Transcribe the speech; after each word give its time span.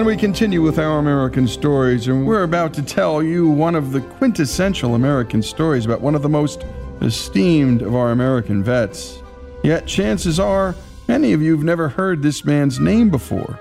And 0.00 0.06
we 0.06 0.16
continue 0.16 0.62
with 0.62 0.78
our 0.78 0.98
American 0.98 1.46
stories, 1.46 2.08
and 2.08 2.26
we're 2.26 2.44
about 2.44 2.72
to 2.72 2.82
tell 2.82 3.22
you 3.22 3.50
one 3.50 3.74
of 3.74 3.92
the 3.92 4.00
quintessential 4.00 4.94
American 4.94 5.42
stories 5.42 5.84
about 5.84 6.00
one 6.00 6.14
of 6.14 6.22
the 6.22 6.28
most 6.30 6.64
esteemed 7.02 7.82
of 7.82 7.94
our 7.94 8.10
American 8.10 8.64
vets. 8.64 9.22
Yet, 9.62 9.86
chances 9.86 10.40
are, 10.40 10.74
many 11.06 11.34
of 11.34 11.42
you 11.42 11.54
have 11.54 11.64
never 11.64 11.90
heard 11.90 12.22
this 12.22 12.46
man's 12.46 12.80
name 12.80 13.10
before. 13.10 13.60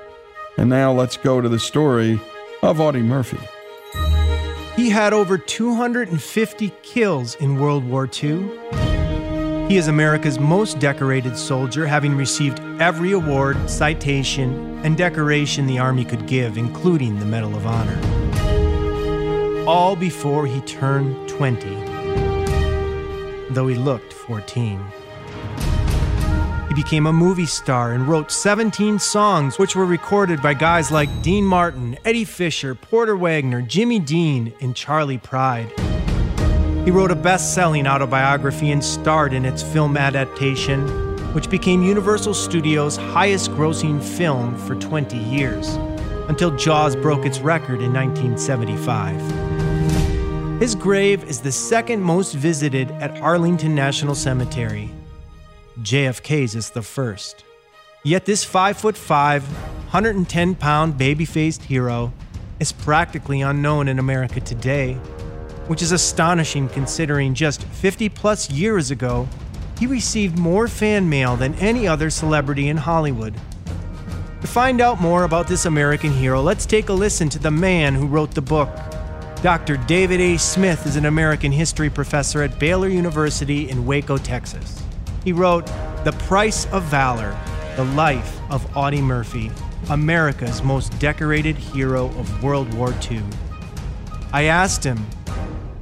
And 0.57 0.69
now 0.69 0.93
let's 0.93 1.17
go 1.17 1.41
to 1.41 1.49
the 1.49 1.59
story 1.59 2.21
of 2.63 2.79
Audie 2.79 3.01
Murphy. 3.01 3.45
He 4.77 4.89
had 4.89 5.11
over 5.11 5.37
250 5.37 6.71
kills 6.83 7.35
in 7.35 7.59
World 7.59 7.83
War 7.83 8.09
II. 8.23 8.49
He 9.69 9.77
is 9.77 9.87
America's 9.87 10.39
most 10.39 10.79
decorated 10.79 11.37
soldier, 11.37 11.85
having 11.85 12.17
received 12.17 12.59
every 12.81 13.11
award, 13.11 13.69
citation, 13.69 14.81
and 14.83 14.97
decoration 14.97 15.67
the 15.67 15.77
Army 15.77 16.03
could 16.03 16.25
give, 16.25 16.57
including 16.57 17.19
the 17.19 17.25
Medal 17.27 17.55
of 17.55 17.67
Honor. 17.67 17.95
All 19.67 19.95
before 19.95 20.47
he 20.47 20.59
turned 20.61 21.29
20, 21.29 21.69
though 23.51 23.67
he 23.67 23.75
looked 23.75 24.11
14. 24.11 24.83
He 26.69 26.73
became 26.73 27.05
a 27.05 27.13
movie 27.13 27.45
star 27.45 27.91
and 27.91 28.07
wrote 28.07 28.31
17 28.31 28.97
songs, 28.97 29.59
which 29.59 29.75
were 29.75 29.85
recorded 29.85 30.41
by 30.41 30.55
guys 30.55 30.89
like 30.89 31.21
Dean 31.21 31.45
Martin, 31.45 31.95
Eddie 32.03 32.25
Fisher, 32.25 32.73
Porter 32.73 33.15
Wagoner, 33.15 33.61
Jimmy 33.61 33.99
Dean, 33.99 34.51
and 34.61 34.75
Charley 34.75 35.19
Pride. 35.19 35.71
He 36.85 36.91
wrote 36.91 37.11
a 37.11 37.15
best 37.15 37.53
selling 37.53 37.85
autobiography 37.85 38.71
and 38.71 38.83
starred 38.83 39.33
in 39.33 39.45
its 39.45 39.61
film 39.61 39.97
adaptation, 39.97 40.87
which 41.33 41.49
became 41.49 41.83
Universal 41.83 42.33
Studios' 42.33 42.95
highest 42.95 43.51
grossing 43.51 44.01
film 44.01 44.57
for 44.57 44.75
20 44.75 45.17
years, 45.17 45.75
until 46.29 46.55
Jaws 46.55 46.95
broke 46.95 47.25
its 47.25 47.39
record 47.41 47.81
in 47.81 47.93
1975. 47.93 49.19
His 50.61 50.73
grave 50.73 51.25
is 51.25 51.41
the 51.41 51.51
second 51.51 52.01
most 52.01 52.33
visited 52.33 52.89
at 52.91 53.21
Arlington 53.21 53.75
National 53.75 54.15
Cemetery. 54.15 54.89
JFK's 55.81 56.55
is 56.55 56.69
the 56.69 56.81
first. 56.81 57.43
Yet 58.03 58.25
this 58.25 58.45
5 58.45 58.77
foot 58.77 58.97
5, 58.97 59.43
110 59.43 60.55
pound 60.55 60.97
baby 60.97 61.25
faced 61.25 61.63
hero 61.63 62.13
is 62.59 62.71
practically 62.71 63.41
unknown 63.41 63.89
in 63.89 63.99
America 63.99 64.39
today 64.39 64.97
which 65.69 65.83
is 65.83 65.91
astonishing 65.91 66.67
considering 66.67 67.35
just 67.35 67.63
50 67.63 68.09
plus 68.09 68.49
years 68.49 68.89
ago, 68.89 69.27
he 69.77 69.85
received 69.85 70.35
more 70.35 70.67
fan 70.67 71.07
mail 71.07 71.35
than 71.35 71.53
any 71.55 71.87
other 71.87 72.09
celebrity 72.09 72.69
in 72.69 72.75
Hollywood. 72.75 73.35
To 74.41 74.47
find 74.47 74.81
out 74.81 74.99
more 74.99 75.25
about 75.25 75.47
this 75.47 75.65
American 75.65 76.11
hero, 76.11 76.41
let's 76.41 76.65
take 76.65 76.89
a 76.89 76.93
listen 76.93 77.29
to 77.29 77.37
the 77.37 77.51
man 77.51 77.93
who 77.93 78.07
wrote 78.07 78.31
the 78.31 78.41
book. 78.41 78.67
Dr. 79.43 79.77
David 79.77 80.19
A. 80.19 80.37
Smith 80.37 80.87
is 80.87 80.95
an 80.95 81.05
American 81.05 81.51
history 81.51 81.91
professor 81.91 82.41
at 82.41 82.57
Baylor 82.57 82.87
University 82.87 83.69
in 83.69 83.85
Waco, 83.85 84.17
Texas. 84.17 84.81
He 85.23 85.33
wrote 85.33 85.67
The 86.03 86.15
Price 86.17 86.65
of 86.71 86.81
Valor 86.85 87.37
The 87.75 87.85
Life 87.85 88.39
of 88.49 88.75
Audie 88.75 89.03
Murphy, 89.03 89.51
America's 89.91 90.63
most 90.63 90.97
decorated 90.97 91.57
hero 91.57 92.07
of 92.17 92.43
World 92.43 92.73
War 92.73 92.91
II. 93.11 93.21
I 94.33 94.45
asked 94.45 94.83
him 94.83 95.05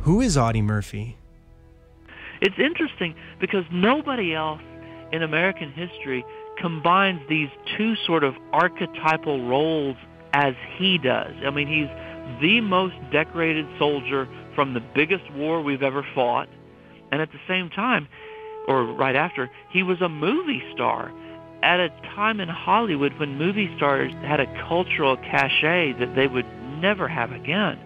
who 0.07 0.21
is 0.21 0.38
Audie 0.38 0.62
Murphy? 0.62 1.18
It's 2.39 2.57
interesting 2.57 3.13
because 3.42 3.65
nobody 3.74 4.33
else 4.33 4.62
in 5.12 5.21
American 5.21 5.74
history 5.74 6.24
combines 6.62 7.19
these 7.27 7.50
two 7.75 7.94
sort 8.06 8.24
of 8.24 8.33
archetypal 8.54 9.45
roles 9.50 9.98
as 10.31 10.54
he 10.77 10.98
does. 10.98 11.33
I 11.45 11.50
mean, 11.50 11.68
he's 11.68 11.89
the 12.39 12.62
most 12.62 12.95
decorated 13.12 13.65
soldier 13.77 14.30
from 14.56 14.74
the 14.74 14.80
biggest 14.80 15.30
war 15.33 15.62
we've 15.62 15.83
ever 15.83 16.07
fought, 16.15 16.48
and 17.12 17.21
at 17.21 17.33
the 17.33 17.39
same 17.45 17.69
time, 17.69 18.07
or 18.65 18.86
right 18.86 19.18
after, 19.18 19.50
he 19.71 19.83
was 19.83 20.00
a 20.00 20.07
movie 20.07 20.63
star 20.74 21.12
at 21.63 21.81
a 21.81 21.89
time 22.15 22.39
in 22.39 22.48
Hollywood 22.48 23.12
when 23.19 23.38
movie 23.38 23.69
stars 23.75 24.13
had 24.21 24.39
a 24.39 24.45
cultural 24.69 25.18
cachet 25.18 26.00
that 26.00 26.15
they 26.15 26.27
would 26.27 26.45
never 26.80 27.10
have 27.10 27.33
again. 27.33 27.77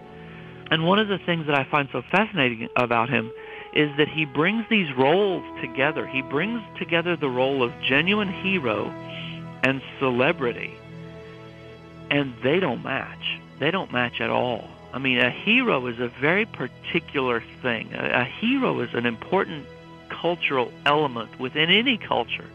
And 0.72 0.86
one 0.86 0.98
of 0.98 1.06
the 1.06 1.18
things 1.18 1.48
that 1.48 1.54
I 1.54 1.64
find 1.64 1.90
so 1.92 2.00
fascinating 2.00 2.70
about 2.76 3.10
him 3.10 3.30
is 3.74 3.94
that 3.98 4.08
he 4.08 4.24
brings 4.24 4.64
these 4.70 4.90
roles 4.96 5.44
together. 5.60 6.06
He 6.06 6.22
brings 6.22 6.62
together 6.78 7.14
the 7.14 7.28
role 7.28 7.62
of 7.62 7.78
genuine 7.82 8.32
hero 8.32 8.86
and 9.62 9.82
celebrity, 9.98 10.72
and 12.10 12.32
they 12.42 12.58
don't 12.58 12.82
match. 12.82 13.38
They 13.58 13.70
don't 13.70 13.92
match 13.92 14.18
at 14.22 14.30
all. 14.30 14.66
I 14.94 14.98
mean, 14.98 15.18
a 15.18 15.28
hero 15.28 15.86
is 15.88 16.00
a 16.00 16.08
very 16.08 16.46
particular 16.46 17.44
thing. 17.60 17.92
A, 17.92 18.22
a 18.22 18.24
hero 18.24 18.80
is 18.80 18.94
an 18.94 19.04
important 19.04 19.66
cultural 20.08 20.72
element 20.86 21.38
within 21.38 21.68
any 21.68 21.98
culture. 21.98 22.48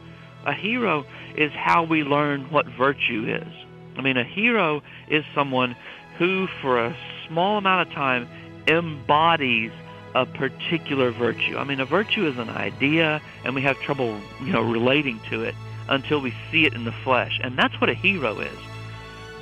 A 0.44 0.54
hero 0.54 1.06
is 1.36 1.52
how 1.52 1.84
we 1.84 2.02
learn 2.02 2.50
what 2.50 2.66
virtue 2.66 3.26
is. 3.28 3.54
I 3.96 4.02
mean, 4.02 4.18
a 4.18 4.24
hero 4.24 4.82
is 5.08 5.24
someone 5.36 5.76
who, 6.18 6.48
for 6.62 6.84
a 6.84 6.96
small 7.28 7.58
amount 7.58 7.88
of 7.88 7.94
time, 7.94 8.28
embodies 8.68 9.72
a 10.16 10.26
particular 10.26 11.12
virtue. 11.12 11.58
I 11.58 11.64
mean, 11.64 11.80
a 11.80 11.86
virtue 11.86 12.26
is 12.26 12.38
an 12.38 12.50
idea, 12.50 13.22
and 13.44 13.54
we 13.54 13.62
have 13.62 13.80
trouble, 13.80 14.20
you 14.42 14.52
know, 14.52 14.62
relating 14.62 15.20
to 15.30 15.44
it 15.44 15.56
until 15.90 16.20
we 16.20 16.34
see 16.52 16.66
it 16.66 16.74
in 16.74 16.84
the 16.86 16.92
flesh. 16.92 17.40
And 17.44 17.58
that's 17.58 17.80
what 17.80 17.90
a 17.90 17.94
hero 17.94 18.40
is. 18.40 18.60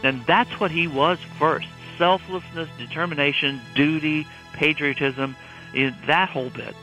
And 0.04 0.24
that's 0.26 0.60
what 0.60 0.72
he 0.72 0.88
was 0.88 1.18
first. 1.40 1.68
Selflessness, 1.98 2.70
determination, 2.78 3.62
duty, 3.74 4.28
patriotism, 4.54 5.36
that 5.74 6.30
whole 6.30 6.50
bit. 6.50 6.76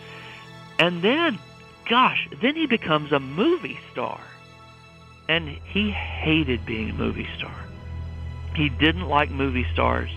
And 0.78 1.02
then, 1.02 1.38
gosh, 1.88 2.28
then 2.40 2.56
he 2.56 2.66
becomes 2.66 3.12
a 3.12 3.20
movie 3.20 3.78
star. 3.92 4.20
And 5.28 5.48
he 5.48 5.90
hated 5.90 6.64
being 6.66 6.90
a 6.90 6.94
movie 6.94 7.28
star. 7.36 7.54
He 8.54 8.68
didn't 8.68 9.08
like 9.08 9.30
movie 9.30 9.66
stars. 9.72 10.10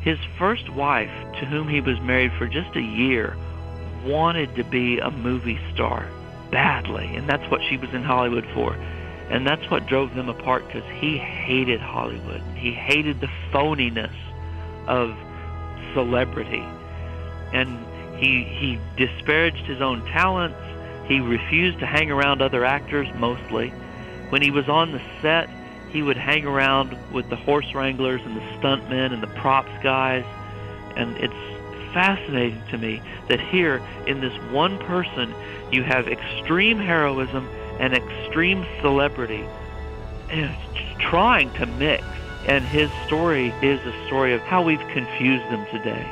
His 0.00 0.18
first 0.38 0.68
wife, 0.70 1.10
to 1.38 1.46
whom 1.46 1.68
he 1.68 1.80
was 1.80 2.00
married 2.00 2.32
for 2.32 2.46
just 2.46 2.74
a 2.76 2.80
year, 2.80 3.36
wanted 4.04 4.54
to 4.56 4.64
be 4.64 4.98
a 4.98 5.10
movie 5.10 5.60
star 5.74 6.08
badly, 6.50 7.06
and 7.14 7.28
that's 7.28 7.48
what 7.50 7.62
she 7.62 7.76
was 7.76 7.92
in 7.92 8.02
Hollywood 8.02 8.46
for. 8.54 8.74
And 9.30 9.46
that's 9.46 9.70
what 9.70 9.86
drove 9.86 10.14
them 10.14 10.28
apart 10.28 10.66
because 10.66 10.88
he 10.98 11.16
hated 11.16 11.80
Hollywood. 11.80 12.42
He 12.56 12.72
hated 12.72 13.20
the 13.20 13.30
phoniness 13.52 14.14
of 14.88 15.16
celebrity. 15.94 16.64
And 17.52 17.78
he, 18.16 18.42
he 18.42 18.78
disparaged 18.96 19.64
his 19.66 19.80
own 19.80 20.04
talents. 20.06 20.58
He 21.06 21.20
refused 21.20 21.78
to 21.78 21.86
hang 21.86 22.10
around 22.10 22.42
other 22.42 22.64
actors 22.64 23.06
mostly. 23.14 23.70
When 24.30 24.42
he 24.42 24.50
was 24.50 24.68
on 24.68 24.92
the 24.92 25.02
set, 25.22 25.48
he 25.92 26.02
would 26.02 26.16
hang 26.16 26.46
around 26.46 26.96
with 27.12 27.28
the 27.30 27.36
horse 27.36 27.74
wranglers 27.74 28.20
and 28.24 28.36
the 28.36 28.40
stuntmen 28.58 29.12
and 29.12 29.22
the 29.22 29.28
props 29.28 29.72
guys. 29.82 30.24
And 30.96 31.16
it's 31.16 31.34
fascinating 31.92 32.62
to 32.70 32.78
me 32.78 33.02
that 33.28 33.40
here 33.40 33.82
in 34.06 34.20
this 34.20 34.36
one 34.52 34.78
person 34.78 35.34
you 35.72 35.82
have 35.82 36.08
extreme 36.08 36.78
heroism 36.78 37.48
and 37.78 37.94
extreme 37.94 38.64
celebrity 38.80 39.44
and 40.28 40.54
trying 40.98 41.52
to 41.54 41.66
mix. 41.66 42.04
And 42.46 42.64
his 42.64 42.90
story 43.06 43.48
is 43.62 43.80
a 43.84 44.06
story 44.06 44.32
of 44.32 44.40
how 44.42 44.62
we've 44.62 44.86
confused 44.88 45.44
them 45.50 45.66
today. 45.70 46.06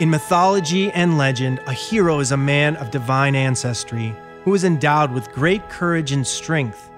In 0.00 0.10
mythology 0.10 0.90
and 0.92 1.16
legend, 1.16 1.60
a 1.66 1.72
hero 1.72 2.20
is 2.20 2.32
a 2.32 2.36
man 2.36 2.76
of 2.76 2.90
divine 2.90 3.34
ancestry 3.34 4.14
who 4.42 4.54
is 4.54 4.64
endowed 4.64 5.12
with 5.12 5.32
great 5.32 5.68
courage 5.68 6.12
and 6.12 6.26
strength 6.26 6.90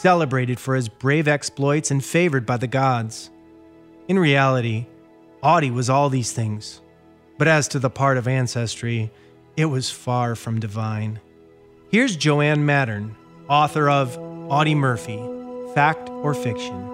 celebrated 0.00 0.58
for 0.58 0.74
his 0.74 0.88
brave 0.88 1.28
exploits 1.28 1.90
and 1.90 2.02
favored 2.02 2.46
by 2.46 2.56
the 2.56 2.66
gods. 2.66 3.30
In 4.08 4.18
reality, 4.18 4.86
Audie 5.42 5.70
was 5.70 5.90
all 5.90 6.08
these 6.08 6.32
things, 6.32 6.80
but 7.36 7.46
as 7.46 7.68
to 7.68 7.78
the 7.78 7.90
part 7.90 8.16
of 8.16 8.26
ancestry, 8.26 9.10
it 9.58 9.66
was 9.66 9.90
far 9.90 10.34
from 10.34 10.58
divine. 10.58 11.20
Here's 11.90 12.16
Joanne 12.16 12.64
Mattern, 12.64 13.14
author 13.46 13.90
of 13.90 14.16
Audie 14.50 14.74
Murphy 14.74 15.20
Fact 15.74 16.08
or 16.08 16.32
Fiction. 16.32 16.88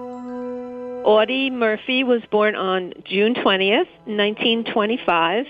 Audie 1.05 1.49
Murphy 1.49 2.03
was 2.03 2.21
born 2.29 2.55
on 2.55 2.91
June 3.05 3.35
20th, 3.35 3.87
1925 4.05 5.45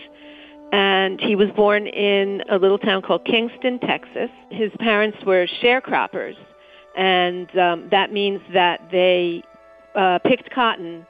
and 0.73 1.21
he 1.21 1.35
was 1.35 1.49
born 1.55 1.87
in 1.87 2.43
a 2.49 2.57
little 2.57 2.77
town 2.77 3.01
called 3.01 3.23
Kingston, 3.23 3.79
Texas. 3.79 4.29
His 4.51 4.69
parents 4.79 5.17
were 5.25 5.47
sharecroppers, 5.63 6.35
and 6.97 7.55
um, 7.57 7.87
that 7.91 8.11
means 8.11 8.41
that 8.53 8.81
they 8.91 9.43
uh, 9.95 10.19
picked 10.19 10.49
cotton 10.49 11.05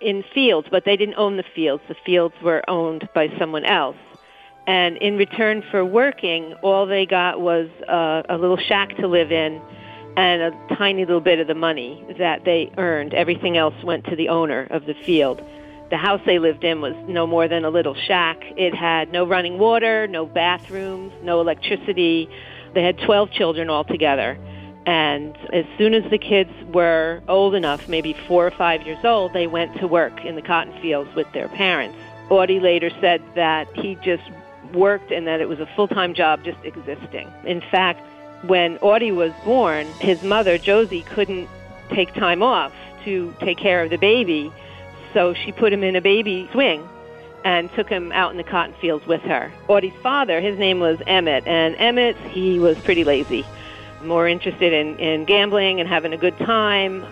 in 0.00 0.24
fields, 0.32 0.68
but 0.70 0.84
they 0.84 0.96
didn't 0.96 1.16
own 1.16 1.36
the 1.36 1.44
fields. 1.54 1.82
The 1.88 1.96
fields 2.06 2.34
were 2.42 2.62
owned 2.70 3.08
by 3.14 3.28
someone 3.38 3.64
else. 3.64 3.96
And 4.66 4.96
in 4.98 5.16
return 5.16 5.62
for 5.70 5.84
working, 5.84 6.54
all 6.62 6.86
they 6.86 7.06
got 7.06 7.40
was 7.40 7.68
uh, 7.88 8.22
a 8.28 8.38
little 8.38 8.56
shack 8.56 8.96
to 8.98 9.08
live 9.08 9.32
in 9.32 9.60
and 10.16 10.42
a 10.42 10.76
tiny 10.76 11.04
little 11.04 11.20
bit 11.20 11.40
of 11.40 11.48
the 11.48 11.54
money 11.54 12.04
that 12.18 12.44
they 12.44 12.70
earned. 12.78 13.12
Everything 13.12 13.56
else 13.56 13.74
went 13.82 14.04
to 14.06 14.16
the 14.16 14.28
owner 14.28 14.66
of 14.70 14.86
the 14.86 14.94
field. 14.94 15.42
The 15.90 15.96
house 15.96 16.20
they 16.24 16.38
lived 16.38 16.62
in 16.62 16.80
was 16.80 16.94
no 17.08 17.26
more 17.26 17.48
than 17.48 17.64
a 17.64 17.70
little 17.70 17.94
shack. 17.94 18.38
It 18.56 18.74
had 18.74 19.10
no 19.10 19.26
running 19.26 19.58
water, 19.58 20.06
no 20.06 20.24
bathrooms, 20.24 21.12
no 21.24 21.40
electricity. 21.40 22.28
They 22.74 22.84
had 22.84 22.96
12 22.98 23.32
children 23.32 23.70
altogether. 23.70 24.38
And 24.86 25.36
as 25.52 25.66
soon 25.76 25.94
as 25.94 26.08
the 26.10 26.18
kids 26.18 26.50
were 26.72 27.22
old 27.28 27.54
enough, 27.54 27.88
maybe 27.88 28.14
four 28.26 28.46
or 28.46 28.50
five 28.50 28.82
years 28.82 29.04
old, 29.04 29.32
they 29.32 29.46
went 29.46 29.76
to 29.78 29.86
work 29.86 30.24
in 30.24 30.36
the 30.36 30.42
cotton 30.42 30.72
fields 30.80 31.14
with 31.14 31.30
their 31.32 31.48
parents. 31.48 31.96
Audie 32.30 32.60
later 32.60 32.90
said 33.00 33.22
that 33.34 33.68
he 33.76 33.96
just 33.96 34.22
worked 34.72 35.10
and 35.10 35.26
that 35.26 35.40
it 35.40 35.48
was 35.48 35.60
a 35.60 35.66
full-time 35.76 36.14
job 36.14 36.44
just 36.44 36.58
existing. 36.64 37.30
In 37.44 37.60
fact, 37.60 38.00
when 38.46 38.78
Audie 38.78 39.12
was 39.12 39.32
born, 39.44 39.86
his 40.00 40.22
mother, 40.22 40.56
Josie, 40.56 41.02
couldn't 41.02 41.48
take 41.90 42.14
time 42.14 42.42
off 42.42 42.72
to 43.04 43.34
take 43.40 43.58
care 43.58 43.82
of 43.82 43.90
the 43.90 43.98
baby, 43.98 44.52
so 45.12 45.34
she 45.34 45.52
put 45.52 45.72
him 45.72 45.82
in 45.82 45.96
a 45.96 46.00
baby 46.00 46.48
swing 46.52 46.88
and 47.44 47.70
took 47.72 47.88
him 47.88 48.12
out 48.12 48.30
in 48.30 48.36
the 48.36 48.44
cotton 48.44 48.74
fields 48.80 49.06
with 49.06 49.22
her. 49.22 49.52
Audie's 49.68 49.94
father, 50.02 50.40
his 50.40 50.58
name 50.58 50.78
was 50.78 50.98
Emmett, 51.06 51.46
and 51.46 51.74
Emmett, 51.76 52.16
he 52.28 52.58
was 52.58 52.78
pretty 52.78 53.04
lazy 53.04 53.44
more 54.02 54.28
interested 54.28 54.72
in, 54.72 54.98
in 54.98 55.24
gambling 55.24 55.80
and 55.80 55.88
having 55.88 56.12
a 56.12 56.16
good 56.16 56.36
time. 56.38 57.04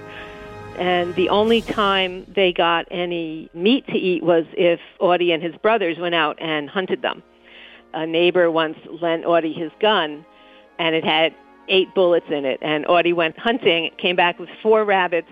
And 0.79 1.15
the 1.17 1.29
only 1.29 1.61
time 1.61 2.25
they 2.35 2.53
got 2.53 2.87
any 2.91 3.51
meat 3.53 3.87
to 3.89 3.97
eat 3.97 4.23
was 4.23 4.45
if 4.53 4.81
Audie 5.01 5.33
and 5.33 5.43
his 5.43 5.55
brothers 5.57 5.99
went 5.99 6.15
out 6.15 6.41
and 6.41 6.71
hunted 6.71 7.03
them. 7.03 7.23
A 7.95 8.07
neighbor 8.07 8.51
once 8.51 8.79
lent 9.01 9.25
Audie 9.25 9.53
his 9.53 9.73
gun, 9.81 10.25
and 10.79 10.95
it 10.95 11.05
had 11.05 11.35
eight 11.69 11.93
bullets 11.95 12.27
in 12.31 12.45
it. 12.45 12.59
And 12.63 12.87
Audie 12.87 13.13
went 13.13 13.39
hunting, 13.39 13.91
came 13.99 14.15
back 14.15 14.39
with 14.39 14.49
four 14.63 14.85
rabbits 14.85 15.29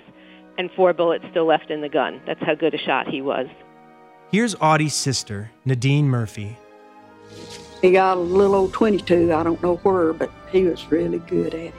and 0.59 0.71
four 0.73 0.92
bullets 0.92 1.25
still 1.31 1.47
left 1.47 1.71
in 1.71 1.81
the 1.81 1.88
gun. 1.88 2.21
That's 2.26 2.42
how 2.42 2.54
good 2.54 2.75
a 2.75 2.78
shot 2.78 3.09
he 3.09 3.23
was. 3.23 3.47
Here's 4.33 4.54
Audie's 4.57 4.95
sister, 4.95 5.52
Nadine 5.64 6.09
Murphy. 6.09 6.57
He 7.87 7.93
got 7.93 8.16
a 8.16 8.21
little 8.21 8.57
old 8.57 8.73
22, 8.73 9.33
I 9.33 9.45
don't 9.45 9.62
know 9.62 9.76
where, 9.76 10.12
but 10.12 10.28
he 10.50 10.64
was 10.64 10.90
really 10.90 11.21
good 11.21 11.55
at 11.55 11.66
it. 11.66 11.75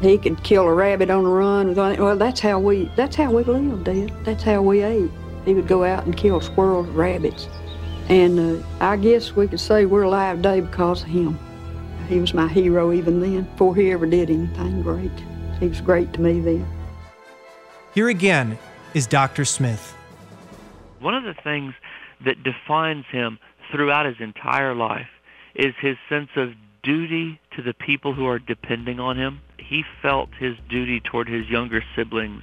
He 0.00 0.16
could 0.16 0.40
kill 0.44 0.62
a 0.62 0.72
rabbit 0.72 1.10
on 1.10 1.24
the 1.24 1.28
run. 1.28 1.74
Well, 1.74 2.16
that's 2.16 2.38
how 2.38 2.60
we 2.60 2.84
that's 2.94 3.16
how 3.16 3.32
we 3.32 3.42
lived, 3.42 3.82
Dad. 3.82 4.12
That's 4.24 4.44
how 4.44 4.62
we 4.62 4.82
ate. 4.82 5.10
He 5.44 5.54
would 5.54 5.66
go 5.66 5.82
out 5.82 6.04
and 6.04 6.16
kill 6.16 6.40
squirrels, 6.40 6.86
rabbits, 6.90 7.48
and 8.08 8.62
uh, 8.62 8.66
I 8.78 8.96
guess 8.96 9.34
we 9.34 9.48
could 9.48 9.58
say 9.58 9.86
we're 9.86 10.02
alive 10.02 10.36
today 10.36 10.60
because 10.60 11.02
of 11.02 11.08
him. 11.08 11.36
He 12.08 12.20
was 12.20 12.32
my 12.32 12.46
hero 12.46 12.92
even 12.92 13.18
then, 13.18 13.42
before 13.42 13.74
he 13.74 13.90
ever 13.90 14.06
did 14.06 14.30
anything 14.30 14.82
great. 14.82 15.10
He 15.58 15.66
was 15.66 15.80
great 15.80 16.12
to 16.12 16.20
me 16.20 16.38
then. 16.38 16.64
Here 17.92 18.08
again 18.08 18.56
is 18.94 19.08
Dr. 19.08 19.44
Smith. 19.44 19.96
One 21.00 21.16
of 21.16 21.24
the 21.24 21.34
things 21.42 21.74
that 22.24 22.40
defines 22.44 23.04
him 23.10 23.40
throughout 23.72 24.06
his 24.06 24.20
entire 24.20 24.76
life 24.76 25.08
is 25.54 25.74
his 25.80 25.96
sense 26.08 26.30
of 26.36 26.52
duty 26.82 27.40
to 27.56 27.62
the 27.62 27.74
people 27.74 28.14
who 28.14 28.26
are 28.26 28.38
depending 28.38 29.00
on 29.00 29.16
him. 29.16 29.40
He 29.58 29.84
felt 30.02 30.28
his 30.38 30.56
duty 30.68 31.00
toward 31.00 31.28
his 31.28 31.48
younger 31.48 31.82
siblings 31.96 32.42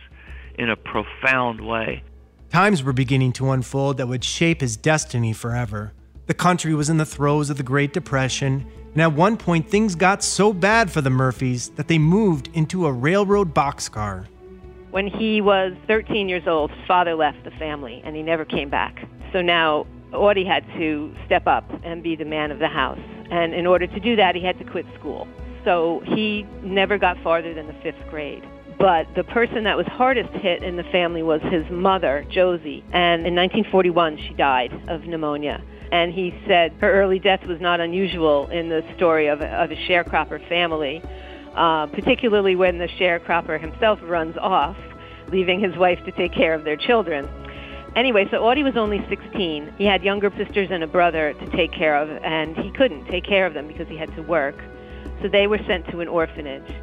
in 0.58 0.70
a 0.70 0.76
profound 0.76 1.62
way. 1.62 2.04
Times 2.50 2.84
were 2.84 2.94
beginning 2.94 3.32
to 3.34 3.52
unfold 3.52 3.98
that 3.98 4.08
would 4.08 4.24
shape 4.24 4.62
his 4.62 4.76
destiny 4.76 5.32
forever. 5.32 5.94
The 6.26 6.34
country 6.34 6.74
was 6.74 6.90
in 6.90 6.98
the 6.98 7.06
throes 7.06 7.50
of 7.50 7.58
the 7.58 7.64
Great 7.64 7.94
Depression, 7.94 8.66
and 8.94 9.02
at 9.02 9.14
one 9.14 9.38
point 9.38 9.70
things 9.70 9.96
got 9.96 10.24
so 10.24 10.52
bad 10.52 10.92
for 10.92 11.02
the 11.02 11.10
Murphys 11.10 11.70
that 11.72 11.88
they 11.88 11.98
moved 11.98 12.50
into 12.54 12.86
a 12.86 12.92
railroad 12.92 13.54
boxcar. 13.54 14.28
When 14.92 15.08
he 15.08 15.40
was 15.40 15.74
13 15.88 16.28
years 16.28 16.48
old, 16.48 16.72
his 16.72 16.86
father 16.86 17.16
left 17.16 17.44
the 17.46 17.52
family 17.52 18.02
and 18.04 18.16
he 18.16 18.22
never 18.22 18.44
came 18.44 18.70
back. 18.70 19.08
So 19.32 19.42
now 19.42 19.88
Audie 20.14 20.46
had 20.46 20.66
to 20.78 21.14
step 21.26 21.48
up 21.48 21.70
and 21.84 22.04
be 22.04 22.16
the 22.16 22.26
man 22.26 22.52
of 22.52 22.60
the 22.60 22.68
house. 22.68 23.00
And 23.30 23.54
in 23.54 23.66
order 23.66 23.88
to 23.88 24.00
do 24.00 24.16
that, 24.18 24.36
he 24.36 24.44
had 24.44 24.58
to 24.60 24.66
quit 24.66 24.86
school. 25.00 25.28
So 25.64 26.02
he 26.06 26.46
never 26.64 26.98
got 26.98 27.22
farther 27.24 27.54
than 27.54 27.68
the 27.68 27.76
fifth 27.82 28.10
grade. 28.10 28.44
But 28.80 29.08
the 29.16 29.24
person 29.24 29.64
that 29.66 29.78
was 29.78 29.86
hardest 29.86 30.32
hit 30.32 30.64
in 30.64 30.76
the 30.76 30.84
family 30.86 31.22
was 31.22 31.40
his 31.44 31.70
mother, 31.70 32.26
Josie. 32.30 32.84
And 32.92 33.28
in 33.28 33.36
1941, 33.36 34.18
she 34.18 34.34
died 34.34 34.74
of 34.88 35.04
pneumonia. 35.04 35.64
And 35.92 36.12
he 36.12 36.34
said 36.48 36.74
her 36.80 36.92
early 36.92 37.20
death 37.20 37.46
was 37.46 37.62
not 37.62 37.80
unusual 37.80 38.48
in 38.48 38.70
the 38.70 38.84
story 38.96 39.28
of, 39.28 39.42
of 39.42 39.72
a 39.72 39.76
sharecropper 39.76 40.48
family, 40.50 41.04
uh, 41.56 41.88
particularly 41.88 42.56
when 42.56 42.80
the 42.80 42.88
sharecropper 42.88 43.60
himself 43.60 44.00
runs 44.02 44.36
off, 44.38 44.78
leaving 45.30 45.60
his 45.60 45.76
wife 45.78 46.00
to 46.06 46.12
take 46.14 46.34
care 46.34 46.54
of 46.54 46.64
their 46.64 46.78
children. 46.78 47.30
Anyway, 47.96 48.26
so 48.32 48.38
Audie 48.46 48.64
was 48.64 48.78
only 48.78 49.06
16. 49.10 49.74
He 49.78 49.84
had 49.84 50.02
younger 50.02 50.32
sisters 50.38 50.70
and 50.72 50.82
a 50.82 50.88
brother 50.88 51.34
to 51.34 51.50
take 51.52 51.74
care 51.74 51.98
of, 51.98 52.10
and 52.24 52.56
he 52.56 52.72
couldn't 52.72 53.06
take 53.06 53.26
care 53.26 53.46
of 53.46 53.54
them 53.54 53.68
because 53.68 53.88
he 53.90 53.98
had 53.98 54.14
to 54.16 54.24
work. 54.24 54.56
So 55.22 55.28
they 55.28 55.46
were 55.46 55.60
sent 55.68 55.88
to 55.90 56.00
an 56.00 56.08
orphanage. 56.08 56.74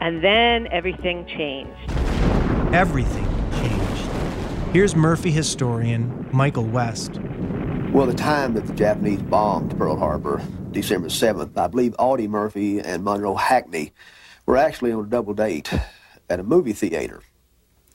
And 0.00 0.22
then 0.22 0.66
everything 0.68 1.26
changed. 1.26 1.92
Everything 2.72 3.24
changed. 3.52 4.72
Here's 4.72 4.96
Murphy 4.96 5.30
historian 5.30 6.28
Michael 6.32 6.66
West. 6.66 7.20
Well, 7.92 8.06
the 8.06 8.14
time 8.14 8.54
that 8.54 8.66
the 8.66 8.74
Japanese 8.74 9.22
bombed 9.22 9.78
Pearl 9.78 9.96
Harbor, 9.96 10.42
December 10.72 11.08
7th, 11.08 11.56
I 11.56 11.68
believe 11.68 11.94
Audie 11.98 12.28
Murphy 12.28 12.80
and 12.80 13.04
Monroe 13.04 13.36
Hackney 13.36 13.92
were 14.44 14.56
actually 14.56 14.90
on 14.92 15.04
a 15.04 15.08
double 15.08 15.34
date 15.34 15.72
at 16.28 16.40
a 16.40 16.42
movie 16.42 16.72
theater. 16.72 17.22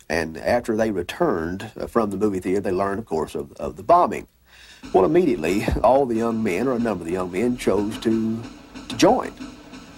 And 0.10 0.38
after 0.38 0.76
they 0.76 0.92
returned 0.92 1.72
uh, 1.80 1.88
from 1.88 2.10
the 2.10 2.18
movie 2.18 2.40
theater, 2.40 2.62
they 2.62 2.72
learned, 2.72 3.00
of 3.00 3.06
course, 3.06 3.36
of, 3.36 3.52
of 3.54 3.76
the 3.76 3.84
bombing. 3.84 4.28
Well, 4.94 5.06
immediately, 5.06 5.66
all 5.84 6.06
the 6.06 6.16
young 6.16 6.44
men, 6.44 6.68
or 6.68 6.74
a 6.74 6.80
number 6.80 7.04
of 7.04 7.08
the 7.08 7.14
young 7.14 7.32
men, 7.32 7.58
chose 7.58 7.98
to, 8.00 8.42
to 8.90 8.98
join. 8.98 9.34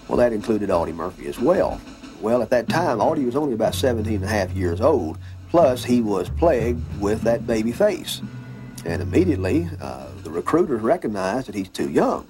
Well, 0.08 0.18
that 0.18 0.32
included 0.32 0.70
Audie 0.70 0.92
Murphy 0.92 1.26
as 1.26 1.38
well. 1.38 1.80
Well, 2.20 2.42
at 2.42 2.50
that 2.50 2.68
time, 2.68 3.00
Audie 3.00 3.24
was 3.24 3.36
only 3.36 3.54
about 3.54 3.74
17 3.74 4.14
and 4.14 4.24
a 4.24 4.28
half 4.28 4.52
years 4.52 4.80
old, 4.80 5.18
plus 5.50 5.84
he 5.84 6.00
was 6.00 6.30
plagued 6.30 6.82
with 7.00 7.22
that 7.22 7.46
baby 7.46 7.72
face. 7.72 8.22
And 8.84 9.02
immediately, 9.02 9.68
uh, 9.80 10.06
the 10.22 10.30
recruiters 10.30 10.80
recognize 10.80 11.46
that 11.46 11.54
he's 11.54 11.68
too 11.68 11.90
young. 11.90 12.26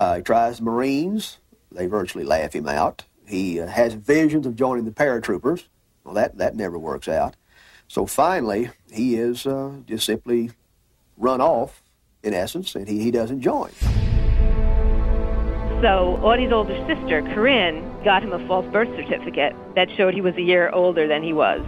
Uh, 0.00 0.16
he 0.16 0.22
tries 0.22 0.58
the 0.58 0.64
Marines. 0.64 1.38
They 1.70 1.86
virtually 1.86 2.24
laugh 2.24 2.54
him 2.54 2.66
out. 2.66 3.04
He 3.26 3.60
uh, 3.60 3.66
has 3.66 3.94
visions 3.94 4.46
of 4.46 4.56
joining 4.56 4.84
the 4.84 4.90
paratroopers. 4.90 5.64
Well, 6.06 6.14
that, 6.14 6.38
that 6.38 6.54
never 6.54 6.78
works 6.78 7.08
out. 7.08 7.34
So 7.88 8.06
finally, 8.06 8.70
he 8.92 9.16
is 9.16 9.44
uh, 9.44 9.72
just 9.86 10.06
simply 10.06 10.52
run 11.16 11.40
off, 11.40 11.82
in 12.22 12.32
essence, 12.32 12.76
and 12.76 12.86
he, 12.86 13.02
he 13.02 13.10
doesn't 13.10 13.40
join. 13.40 13.72
So 15.82 16.16
Audie's 16.22 16.52
older 16.52 16.76
sister, 16.86 17.22
Corinne, 17.34 17.82
got 18.04 18.22
him 18.22 18.32
a 18.32 18.46
false 18.46 18.70
birth 18.72 18.88
certificate 18.96 19.52
that 19.74 19.88
showed 19.96 20.14
he 20.14 20.20
was 20.20 20.34
a 20.36 20.42
year 20.42 20.70
older 20.70 21.08
than 21.08 21.24
he 21.24 21.32
was. 21.32 21.60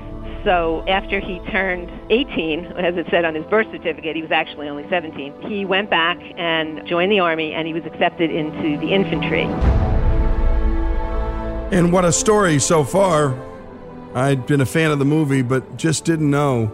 So 0.44 0.84
after 0.86 1.18
he 1.18 1.40
turned 1.50 1.90
18, 2.10 2.66
as 2.78 2.96
it 2.96 3.06
said 3.10 3.24
on 3.24 3.34
his 3.34 3.44
birth 3.46 3.66
certificate, 3.72 4.14
he 4.14 4.22
was 4.22 4.30
actually 4.30 4.68
only 4.68 4.88
17. 4.88 5.48
He 5.48 5.64
went 5.64 5.90
back 5.90 6.16
and 6.36 6.86
joined 6.86 7.10
the 7.10 7.18
army, 7.18 7.54
and 7.54 7.66
he 7.66 7.74
was 7.74 7.84
accepted 7.84 8.30
into 8.30 8.78
the 8.78 8.94
infantry. 8.94 9.42
And 11.76 11.92
what 11.92 12.04
a 12.04 12.12
story 12.12 12.60
so 12.60 12.84
far. 12.84 13.47
I'd 14.14 14.46
been 14.46 14.60
a 14.60 14.66
fan 14.66 14.90
of 14.90 14.98
the 14.98 15.04
movie, 15.04 15.42
but 15.42 15.76
just 15.76 16.04
didn't 16.04 16.30
know. 16.30 16.70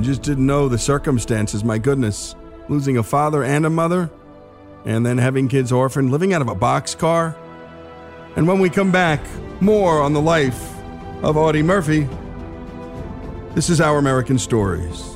Just 0.00 0.22
didn't 0.22 0.46
know 0.46 0.68
the 0.68 0.78
circumstances. 0.78 1.64
My 1.64 1.78
goodness. 1.78 2.34
Losing 2.68 2.98
a 2.98 3.02
father 3.02 3.44
and 3.44 3.64
a 3.64 3.70
mother, 3.70 4.10
and 4.84 5.06
then 5.06 5.18
having 5.18 5.48
kids 5.48 5.70
orphaned, 5.72 6.10
living 6.10 6.32
out 6.32 6.42
of 6.42 6.48
a 6.48 6.54
boxcar. 6.54 7.36
And 8.34 8.46
when 8.48 8.58
we 8.58 8.68
come 8.68 8.90
back, 8.90 9.20
more 9.60 10.00
on 10.00 10.12
the 10.12 10.20
life 10.20 10.76
of 11.22 11.36
Audie 11.36 11.62
Murphy. 11.62 12.08
This 13.54 13.70
is 13.70 13.80
Our 13.80 13.98
American 13.98 14.38
Stories. 14.38 15.15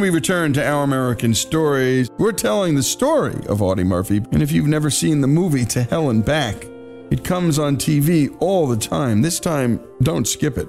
And 0.00 0.04
we 0.10 0.14
return 0.14 0.54
to 0.54 0.66
Our 0.66 0.82
American 0.82 1.34
Stories. 1.34 2.08
We're 2.16 2.32
telling 2.32 2.74
the 2.74 2.82
story 2.82 3.36
of 3.50 3.60
Audie 3.60 3.84
Murphy, 3.84 4.22
and 4.32 4.42
if 4.42 4.50
you've 4.50 4.66
never 4.66 4.88
seen 4.88 5.20
the 5.20 5.26
movie 5.26 5.66
To 5.66 5.82
Hell 5.82 6.08
and 6.08 6.24
Back, 6.24 6.64
it 7.10 7.22
comes 7.22 7.58
on 7.58 7.76
TV 7.76 8.34
all 8.40 8.66
the 8.66 8.78
time. 8.78 9.20
This 9.20 9.38
time, 9.38 9.78
don't 10.02 10.26
skip 10.26 10.56
it. 10.56 10.68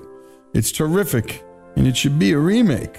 It's 0.54 0.74
terrific, 0.74 1.46
and 1.78 1.88
it 1.88 1.96
should 1.96 2.20
be 2.20 2.34
a 2.34 2.38
remake. 2.38 2.98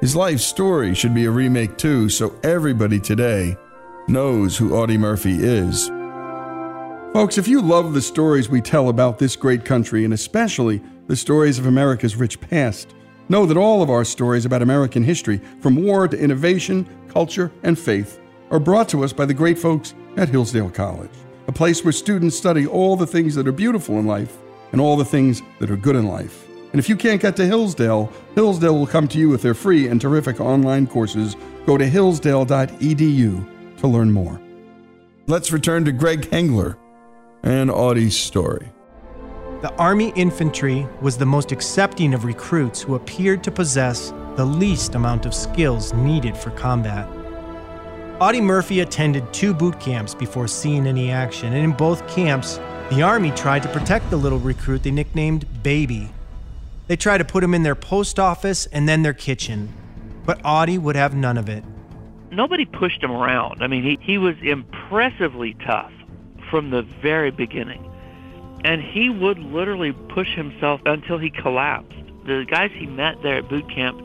His 0.00 0.16
life 0.16 0.40
story 0.40 0.94
should 0.94 1.14
be 1.14 1.26
a 1.26 1.30
remake 1.30 1.76
too, 1.76 2.08
so 2.08 2.34
everybody 2.42 2.98
today 2.98 3.54
knows 4.08 4.56
who 4.56 4.74
Audie 4.74 4.96
Murphy 4.96 5.36
is. 5.38 5.88
Folks, 7.12 7.36
if 7.36 7.46
you 7.46 7.60
love 7.60 7.92
the 7.92 8.00
stories 8.00 8.48
we 8.48 8.62
tell 8.62 8.88
about 8.88 9.18
this 9.18 9.36
great 9.36 9.66
country, 9.66 10.06
and 10.06 10.14
especially 10.14 10.82
the 11.08 11.16
stories 11.16 11.58
of 11.58 11.66
America's 11.66 12.16
rich 12.16 12.40
past, 12.40 12.94
Know 13.28 13.46
that 13.46 13.56
all 13.56 13.82
of 13.82 13.90
our 13.90 14.04
stories 14.04 14.44
about 14.44 14.62
American 14.62 15.02
history, 15.02 15.40
from 15.60 15.82
war 15.82 16.06
to 16.06 16.18
innovation, 16.18 16.86
culture, 17.08 17.50
and 17.62 17.78
faith, 17.78 18.20
are 18.50 18.60
brought 18.60 18.88
to 18.90 19.02
us 19.02 19.12
by 19.12 19.24
the 19.24 19.32
great 19.34 19.58
folks 19.58 19.94
at 20.16 20.28
Hillsdale 20.28 20.70
College, 20.70 21.10
a 21.48 21.52
place 21.52 21.82
where 21.82 21.92
students 21.92 22.36
study 22.36 22.66
all 22.66 22.96
the 22.96 23.06
things 23.06 23.34
that 23.34 23.48
are 23.48 23.52
beautiful 23.52 23.98
in 23.98 24.06
life 24.06 24.36
and 24.72 24.80
all 24.80 24.96
the 24.96 25.04
things 25.04 25.40
that 25.58 25.70
are 25.70 25.76
good 25.76 25.96
in 25.96 26.06
life. 26.06 26.46
And 26.72 26.78
if 26.78 26.88
you 26.88 26.96
can't 26.96 27.22
get 27.22 27.36
to 27.36 27.46
Hillsdale, 27.46 28.12
Hillsdale 28.34 28.76
will 28.76 28.86
come 28.86 29.08
to 29.08 29.18
you 29.18 29.28
with 29.28 29.42
their 29.42 29.54
free 29.54 29.86
and 29.86 30.00
terrific 30.00 30.40
online 30.40 30.86
courses. 30.86 31.36
Go 31.66 31.78
to 31.78 31.86
hillsdale.edu 31.86 33.78
to 33.78 33.86
learn 33.86 34.10
more. 34.10 34.40
Let's 35.26 35.52
return 35.52 35.84
to 35.86 35.92
Greg 35.92 36.28
Hengler 36.30 36.76
and 37.42 37.70
Audie's 37.70 38.16
story. 38.16 38.73
The 39.64 39.74
Army 39.76 40.12
infantry 40.14 40.86
was 41.00 41.16
the 41.16 41.24
most 41.24 41.50
accepting 41.50 42.12
of 42.12 42.26
recruits 42.26 42.82
who 42.82 42.96
appeared 42.96 43.42
to 43.44 43.50
possess 43.50 44.12
the 44.36 44.44
least 44.44 44.94
amount 44.94 45.24
of 45.24 45.32
skills 45.32 45.94
needed 45.94 46.36
for 46.36 46.50
combat. 46.50 47.08
Audie 48.20 48.42
Murphy 48.42 48.80
attended 48.80 49.32
two 49.32 49.54
boot 49.54 49.80
camps 49.80 50.14
before 50.14 50.48
seeing 50.48 50.86
any 50.86 51.10
action, 51.10 51.54
and 51.54 51.64
in 51.64 51.72
both 51.72 52.06
camps, 52.06 52.60
the 52.90 53.00
Army 53.00 53.30
tried 53.30 53.62
to 53.62 53.70
protect 53.70 54.10
the 54.10 54.18
little 54.18 54.38
recruit 54.38 54.82
they 54.82 54.90
nicknamed 54.90 55.46
Baby. 55.62 56.10
They 56.86 56.96
tried 56.96 57.18
to 57.18 57.24
put 57.24 57.42
him 57.42 57.54
in 57.54 57.62
their 57.62 57.74
post 57.74 58.18
office 58.18 58.66
and 58.66 58.86
then 58.86 59.00
their 59.00 59.14
kitchen, 59.14 59.72
but 60.26 60.38
Audie 60.44 60.76
would 60.76 60.94
have 60.94 61.14
none 61.14 61.38
of 61.38 61.48
it. 61.48 61.64
Nobody 62.30 62.66
pushed 62.66 63.02
him 63.02 63.12
around. 63.12 63.62
I 63.62 63.68
mean, 63.68 63.82
he, 63.82 63.98
he 64.02 64.18
was 64.18 64.36
impressively 64.42 65.56
tough 65.64 65.92
from 66.50 66.68
the 66.68 66.82
very 66.82 67.30
beginning 67.30 67.92
and 68.64 68.82
he 68.82 69.10
would 69.10 69.38
literally 69.38 69.92
push 69.92 70.34
himself 70.34 70.80
until 70.86 71.18
he 71.18 71.30
collapsed. 71.30 71.94
The 72.26 72.46
guys 72.48 72.70
he 72.74 72.86
met 72.86 73.22
there 73.22 73.36
at 73.36 73.48
boot 73.48 73.68
camp 73.68 74.02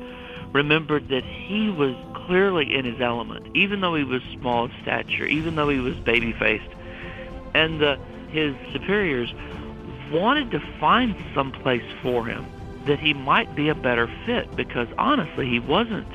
remembered 0.53 1.07
that 1.07 1.23
he 1.23 1.69
was 1.69 1.95
clearly 2.27 2.75
in 2.75 2.83
his 2.83 2.99
element, 2.99 3.55
even 3.55 3.79
though 3.79 3.95
he 3.95 4.03
was 4.03 4.21
small 4.33 4.65
of 4.65 4.71
stature, 4.81 5.25
even 5.25 5.55
though 5.55 5.69
he 5.69 5.79
was 5.79 5.95
baby-faced. 5.95 6.69
And 7.55 7.79
the, 7.79 7.97
his 8.29 8.53
superiors 8.73 9.33
wanted 10.11 10.51
to 10.51 10.59
find 10.79 11.15
some 11.33 11.51
place 11.51 11.83
for 12.01 12.25
him 12.25 12.45
that 12.85 12.99
he 12.99 13.13
might 13.13 13.55
be 13.55 13.69
a 13.69 13.75
better 13.75 14.07
fit 14.25 14.55
because 14.55 14.87
honestly, 14.97 15.47
he 15.47 15.59
wasn't 15.59 16.07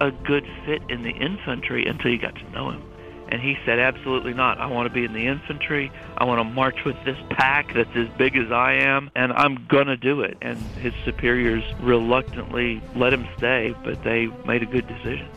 a 0.00 0.10
good 0.10 0.46
fit 0.64 0.82
in 0.88 1.02
the 1.02 1.10
infantry 1.10 1.86
until 1.86 2.10
you 2.10 2.18
got 2.18 2.34
to 2.36 2.50
know 2.50 2.70
him. 2.70 2.82
And 3.28 3.42
he 3.42 3.56
said, 3.64 3.78
absolutely 3.78 4.34
not. 4.34 4.58
I 4.58 4.66
want 4.66 4.86
to 4.86 4.94
be 4.94 5.04
in 5.04 5.12
the 5.12 5.26
infantry. 5.26 5.90
I 6.16 6.24
want 6.24 6.38
to 6.38 6.44
march 6.44 6.84
with 6.84 6.96
this 7.04 7.18
pack 7.30 7.74
that's 7.74 7.94
as 7.96 8.08
big 8.16 8.36
as 8.36 8.52
I 8.52 8.74
am, 8.74 9.10
and 9.16 9.32
I'm 9.32 9.66
going 9.68 9.88
to 9.88 9.96
do 9.96 10.20
it. 10.20 10.36
And 10.40 10.56
his 10.78 10.94
superiors 11.04 11.64
reluctantly 11.80 12.80
let 12.94 13.12
him 13.12 13.26
stay, 13.36 13.74
but 13.84 14.02
they 14.04 14.28
made 14.46 14.62
a 14.62 14.66
good 14.66 14.86
decision. 14.86 15.28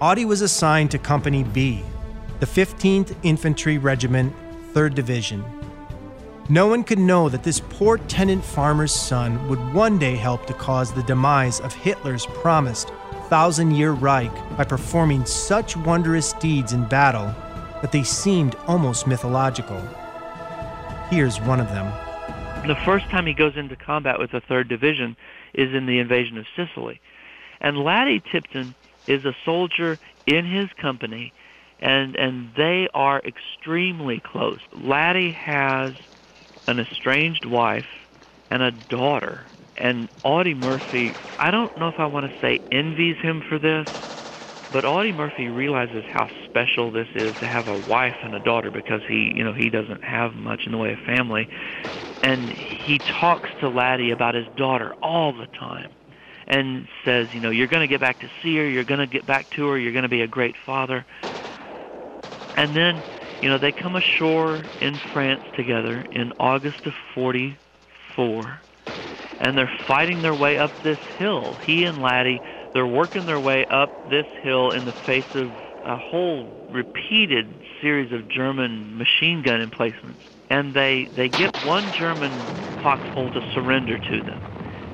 Audie 0.00 0.24
was 0.24 0.40
assigned 0.40 0.90
to 0.92 0.98
Company 0.98 1.44
B, 1.44 1.82
the 2.40 2.46
15th 2.46 3.14
Infantry 3.22 3.78
Regiment, 3.78 4.34
3rd 4.72 4.94
Division. 4.94 5.44
No 6.48 6.66
one 6.66 6.84
could 6.84 6.98
know 6.98 7.30
that 7.30 7.42
this 7.42 7.60
poor 7.60 7.96
tenant 7.96 8.44
farmer's 8.44 8.92
son 8.92 9.48
would 9.48 9.72
one 9.72 9.98
day 9.98 10.14
help 10.14 10.44
to 10.46 10.52
cause 10.52 10.92
the 10.92 11.02
demise 11.04 11.60
of 11.60 11.72
Hitler's 11.72 12.26
promised 12.26 12.92
thousand 13.28 13.72
year 13.72 13.92
Reich 13.92 14.32
by 14.56 14.64
performing 14.64 15.24
such 15.24 15.76
wondrous 15.76 16.32
deeds 16.34 16.72
in 16.72 16.84
battle 16.84 17.34
that 17.82 17.92
they 17.92 18.02
seemed 18.02 18.54
almost 18.66 19.06
mythological. 19.06 19.80
Here's 21.10 21.40
one 21.40 21.60
of 21.60 21.68
them. 21.68 21.86
The 22.66 22.76
first 22.84 23.06
time 23.10 23.26
he 23.26 23.34
goes 23.34 23.56
into 23.56 23.76
combat 23.76 24.18
with 24.18 24.30
the 24.30 24.40
3rd 24.40 24.68
Division 24.68 25.16
is 25.52 25.74
in 25.74 25.86
the 25.86 25.98
invasion 25.98 26.38
of 26.38 26.46
Sicily. 26.56 27.00
And 27.60 27.78
Lattie 27.78 28.22
Tipton 28.32 28.74
is 29.06 29.24
a 29.24 29.36
soldier 29.44 29.98
in 30.26 30.46
his 30.46 30.70
company, 30.80 31.32
and, 31.80 32.16
and 32.16 32.50
they 32.56 32.88
are 32.94 33.20
extremely 33.20 34.20
close. 34.20 34.60
Laddie 34.72 35.32
has 35.32 35.94
an 36.66 36.80
estranged 36.80 37.44
wife 37.44 37.86
and 38.50 38.62
a 38.62 38.70
daughter 38.70 39.44
and 39.76 40.08
Audie 40.22 40.54
Murphy, 40.54 41.16
I 41.38 41.50
don't 41.50 41.76
know 41.76 41.88
if 41.88 41.96
I 41.98 42.06
want 42.06 42.26
to 42.26 42.32
say 42.40 42.60
envies 42.70 43.16
him 43.20 43.42
for 43.48 43.58
this, 43.58 43.86
but 44.70 44.84
Audie 44.84 45.12
Murphy 45.12 45.48
realizes 45.48 46.04
how 46.12 46.28
special 46.44 46.90
this 46.90 47.08
is 47.14 47.34
to 47.40 47.46
have 47.46 47.66
a 47.66 47.76
wife 47.76 48.16
and 48.22 48.34
a 48.34 48.40
daughter 48.40 48.70
because 48.70 49.02
he, 49.06 49.32
you 49.34 49.44
know, 49.44 49.52
he 49.52 49.70
doesn't 49.70 50.02
have 50.02 50.34
much 50.34 50.62
in 50.66 50.72
the 50.72 50.78
way 50.78 50.92
of 50.92 50.98
family. 51.06 51.48
And 52.22 52.52
he 52.52 53.00
talks 53.20 53.50
to 53.60 53.68
Lattie 53.68 54.12
about 54.12 54.34
his 54.34 54.46
daughter 54.56 54.94
all 55.02 55.32
the 55.32 55.48
time 55.58 55.90
and 56.46 56.86
says, 57.04 57.28
you 57.32 57.40
know, 57.40 57.50
you're 57.50 57.68
going 57.68 57.86
to 57.86 57.92
get 57.92 58.00
back 58.00 58.20
to 58.20 58.28
see 58.42 58.56
her, 58.56 58.68
you're 58.68 58.84
going 58.84 59.00
to 59.00 59.06
get 59.06 59.26
back 59.26 59.50
to 59.50 59.66
her, 59.68 59.78
you're 59.78 59.92
going 59.92 60.04
to 60.04 60.08
be 60.08 60.22
a 60.22 60.28
great 60.28 60.54
father. 60.64 61.04
And 62.56 62.74
then, 62.74 63.04
you 63.40 63.48
know, 63.48 63.58
they 63.58 63.72
come 63.72 63.96
ashore 63.96 64.68
in 64.80 65.00
France 65.12 65.42
together 65.54 66.04
in 66.10 66.32
August 66.38 66.86
of 66.86 66.92
44 67.14 68.60
and 69.40 69.56
they're 69.56 69.72
fighting 69.86 70.22
their 70.22 70.34
way 70.34 70.58
up 70.58 70.72
this 70.82 70.98
hill. 71.18 71.58
He 71.64 71.84
and 71.84 71.98
Lattie, 71.98 72.40
they're 72.72 72.86
working 72.86 73.26
their 73.26 73.40
way 73.40 73.66
up 73.70 73.90
this 74.08 74.26
hill 74.42 74.70
in 74.70 74.84
the 74.84 74.94
face 75.06 75.24
of 75.34 75.52
a 75.84 75.96
whole 75.96 76.48
repeated 76.70 77.46
series 77.80 78.12
of 78.12 78.28
German 78.28 78.96
machine 78.96 79.42
gun 79.42 79.60
emplacements. 79.60 80.20
And 80.50 80.74
they, 80.74 81.08
they 81.16 81.28
get 81.28 81.64
one 81.66 81.92
German 81.92 82.30
foxhole 82.82 83.30
to 83.30 83.40
surrender 83.54 83.98
to 83.98 84.22
them. 84.22 84.40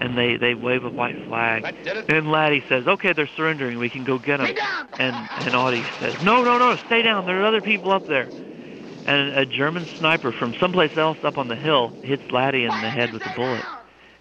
And 0.00 0.16
they, 0.16 0.37
they 0.37 0.55
wave 0.55 0.85
a 0.85 0.88
white 0.88 1.16
flag. 1.29 1.64
And 2.09 2.26
Lattie 2.29 2.64
says, 2.68 2.87
okay, 2.87 3.12
they're 3.12 3.31
surrendering. 3.37 3.79
We 3.79 3.90
can 3.90 4.05
go 4.05 4.18
get 4.18 4.38
them. 4.38 4.57
And, 4.98 5.14
and 5.46 5.55
Audie 5.55 5.85
says, 6.00 6.14
no, 6.22 6.42
no, 6.42 6.59
no, 6.59 6.76
stay 6.87 7.03
down. 7.03 7.26
There 7.26 7.40
are 7.40 7.44
other 7.44 7.61
people 7.61 7.92
up 7.92 8.07
there. 8.07 8.29
And 9.07 9.38
a 9.38 9.44
German 9.44 9.87
sniper 9.98 10.33
from 10.33 10.55
someplace 10.59 10.96
else 10.96 11.18
up 11.22 11.37
on 11.37 11.48
the 11.48 11.57
hill 11.57 11.92
hits 12.03 12.22
Lattie 12.31 12.64
in 12.64 12.68
the 12.68 12.90
head 12.90 13.12
with 13.12 13.22
a 13.22 13.33
bullet 13.37 13.64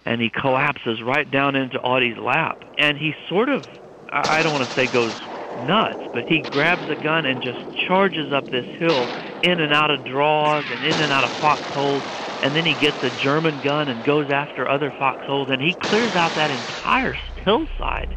and 0.06 0.20
he 0.20 0.30
collapses 0.30 1.02
right 1.02 1.30
down 1.30 1.56
into 1.56 1.78
Audie's 1.78 2.18
lap. 2.18 2.64
And 2.78 2.98
he 2.98 3.14
sort 3.28 3.48
of, 3.48 3.64
I 4.10 4.42
don't 4.42 4.52
want 4.52 4.68
to 4.68 4.74
say 4.80 4.88
goes 4.88 5.14
nuts, 5.54 6.02
but 6.12 6.24
he 6.28 6.40
grabs 6.40 6.88
a 6.90 6.96
gun 6.96 7.26
and 7.26 7.42
just 7.42 7.58
charges 7.88 8.32
up 8.32 8.50
this 8.50 8.66
hill 8.78 9.10
in 9.42 9.60
and 9.60 9.72
out 9.72 9.90
of 9.90 10.04
draws 10.04 10.66
and 10.70 10.84
in 10.84 11.00
and 11.00 11.12
out 11.12 11.24
of 11.24 11.32
foxholes. 11.40 12.04
And 12.40 12.56
then 12.56 12.66
he 12.66 12.74
gets 12.76 12.98
a 13.02 13.10
German 13.10 13.60
gun 13.60 13.88
and 13.88 14.04
goes 14.04 14.30
after 14.30 14.68
other 14.68 14.94
foxholes, 14.98 15.48
and 15.50 15.62
he 15.62 15.76
clears 15.80 16.14
out 16.16 16.34
that 16.36 16.50
entire 16.50 17.16
hillside. 17.44 18.16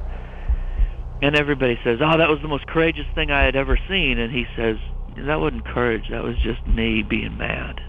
And 1.22 1.36
everybody 1.36 1.80
says, 1.84 2.00
oh, 2.02 2.17
that 2.17 2.30
was 2.30 2.39
the 2.41 2.50
most 2.50 2.67
courageous 2.67 3.08
thing 3.15 3.32
I 3.32 3.43
had 3.43 3.56
ever 3.56 3.80
seen. 3.89 4.19
And 4.19 4.32
he 4.34 4.46
says, 4.56 4.78
that 5.17 5.39
wasn't 5.41 5.65
courage. 5.65 6.06
That 6.12 6.24
was 6.24 6.38
just 6.43 6.65
me 6.67 7.04
being 7.04 7.38
mad. 7.38 7.82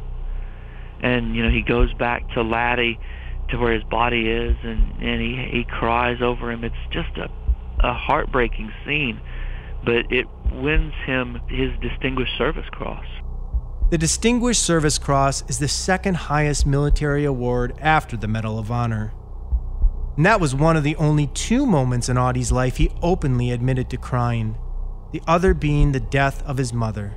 and 1.01 1.35
you 1.37 1.43
know 1.43 1.51
he 1.51 1.63
goes 1.63 1.93
back 1.95 2.29
to 2.31 2.43
Lattie 2.43 2.99
to 3.51 3.57
where 3.59 3.73
his 3.73 3.85
body 3.85 4.29
is 4.31 4.57
and 4.63 5.03
and 5.03 5.21
he 5.21 5.37
he 5.51 5.65
cries 5.65 6.23
over 6.23 6.51
him 6.51 6.65
it's 6.65 6.75
just 6.91 7.17
a 7.19 7.29
a 7.81 7.93
heartbreaking 7.93 8.73
scene 8.85 9.21
but 9.85 10.11
it 10.11 10.27
wins 10.53 10.95
him 11.05 11.41
his 11.49 11.71
distinguished 11.81 12.37
service 12.39 12.69
cross 12.71 13.05
The 13.91 13.99
Distinguished 13.99 14.63
Service 14.63 14.99
Cross 14.99 15.45
is 15.49 15.59
the 15.59 15.69
second 15.69 16.17
highest 16.17 16.67
military 16.67 17.25
award 17.25 17.75
after 17.81 18.17
the 18.17 18.27
Medal 18.27 18.59
of 18.59 18.71
Honor. 18.71 19.13
And 20.17 20.25
that 20.25 20.41
was 20.41 20.55
one 20.55 20.77
of 20.77 20.85
the 20.85 20.97
only 20.97 21.27
two 21.29 21.67
moments 21.67 22.09
in 22.09 22.17
Audie's 22.17 22.51
life 22.51 22.79
he 22.79 22.91
openly 23.03 23.51
admitted 23.51 23.91
to 23.91 23.97
crying, 23.99 24.57
the 25.13 25.23
other 25.27 25.55
being 25.55 25.93
the 25.93 26.01
death 26.01 26.43
of 26.45 26.57
his 26.57 26.73
mother. 26.73 27.15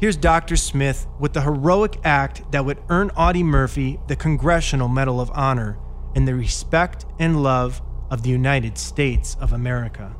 Here's 0.00 0.16
Dr. 0.16 0.56
Smith 0.56 1.06
with 1.18 1.34
the 1.34 1.42
heroic 1.42 1.98
act 2.04 2.52
that 2.52 2.64
would 2.64 2.78
earn 2.88 3.10
Audie 3.18 3.42
Murphy 3.42 4.00
the 4.08 4.16
Congressional 4.16 4.88
Medal 4.88 5.20
of 5.20 5.30
Honor 5.34 5.76
and 6.16 6.26
the 6.26 6.34
respect 6.34 7.04
and 7.18 7.42
love 7.42 7.82
of 8.10 8.22
the 8.22 8.30
United 8.30 8.78
States 8.78 9.36
of 9.42 9.52
America. 9.52 10.16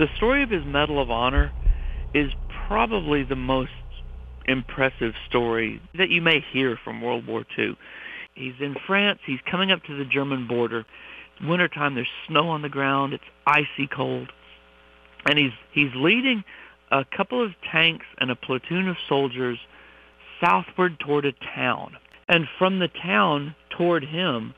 The 0.00 0.08
story 0.16 0.42
of 0.42 0.50
his 0.50 0.64
Medal 0.64 1.00
of 1.00 1.12
Honor 1.12 1.52
is 2.12 2.32
probably 2.66 3.22
the 3.22 3.36
most 3.36 3.70
impressive 4.46 5.14
story 5.28 5.80
that 5.94 6.08
you 6.08 6.20
may 6.20 6.44
hear 6.52 6.76
from 6.82 7.00
World 7.00 7.24
War 7.24 7.44
II. 7.56 7.76
He's 8.34 8.54
in 8.58 8.74
France. 8.88 9.20
He's 9.24 9.38
coming 9.48 9.70
up 9.70 9.84
to 9.84 9.96
the 9.96 10.04
German 10.04 10.48
border. 10.48 10.80
It's 10.80 11.46
wintertime. 11.46 11.94
There's 11.94 12.10
snow 12.26 12.48
on 12.48 12.62
the 12.62 12.68
ground. 12.68 13.12
It's 13.12 13.22
icy 13.46 13.86
cold. 13.86 14.32
And 15.26 15.38
he's 15.38 15.52
he's 15.70 15.94
leading 15.94 16.42
a 16.92 17.04
couple 17.16 17.44
of 17.44 17.52
tanks 17.72 18.06
and 18.18 18.30
a 18.30 18.36
platoon 18.36 18.86
of 18.86 18.96
soldiers 19.08 19.58
southward 20.44 21.00
toward 21.00 21.24
a 21.24 21.32
town. 21.54 21.96
And 22.28 22.46
from 22.58 22.78
the 22.78 22.88
town 22.88 23.54
toward 23.70 24.04
him 24.04 24.54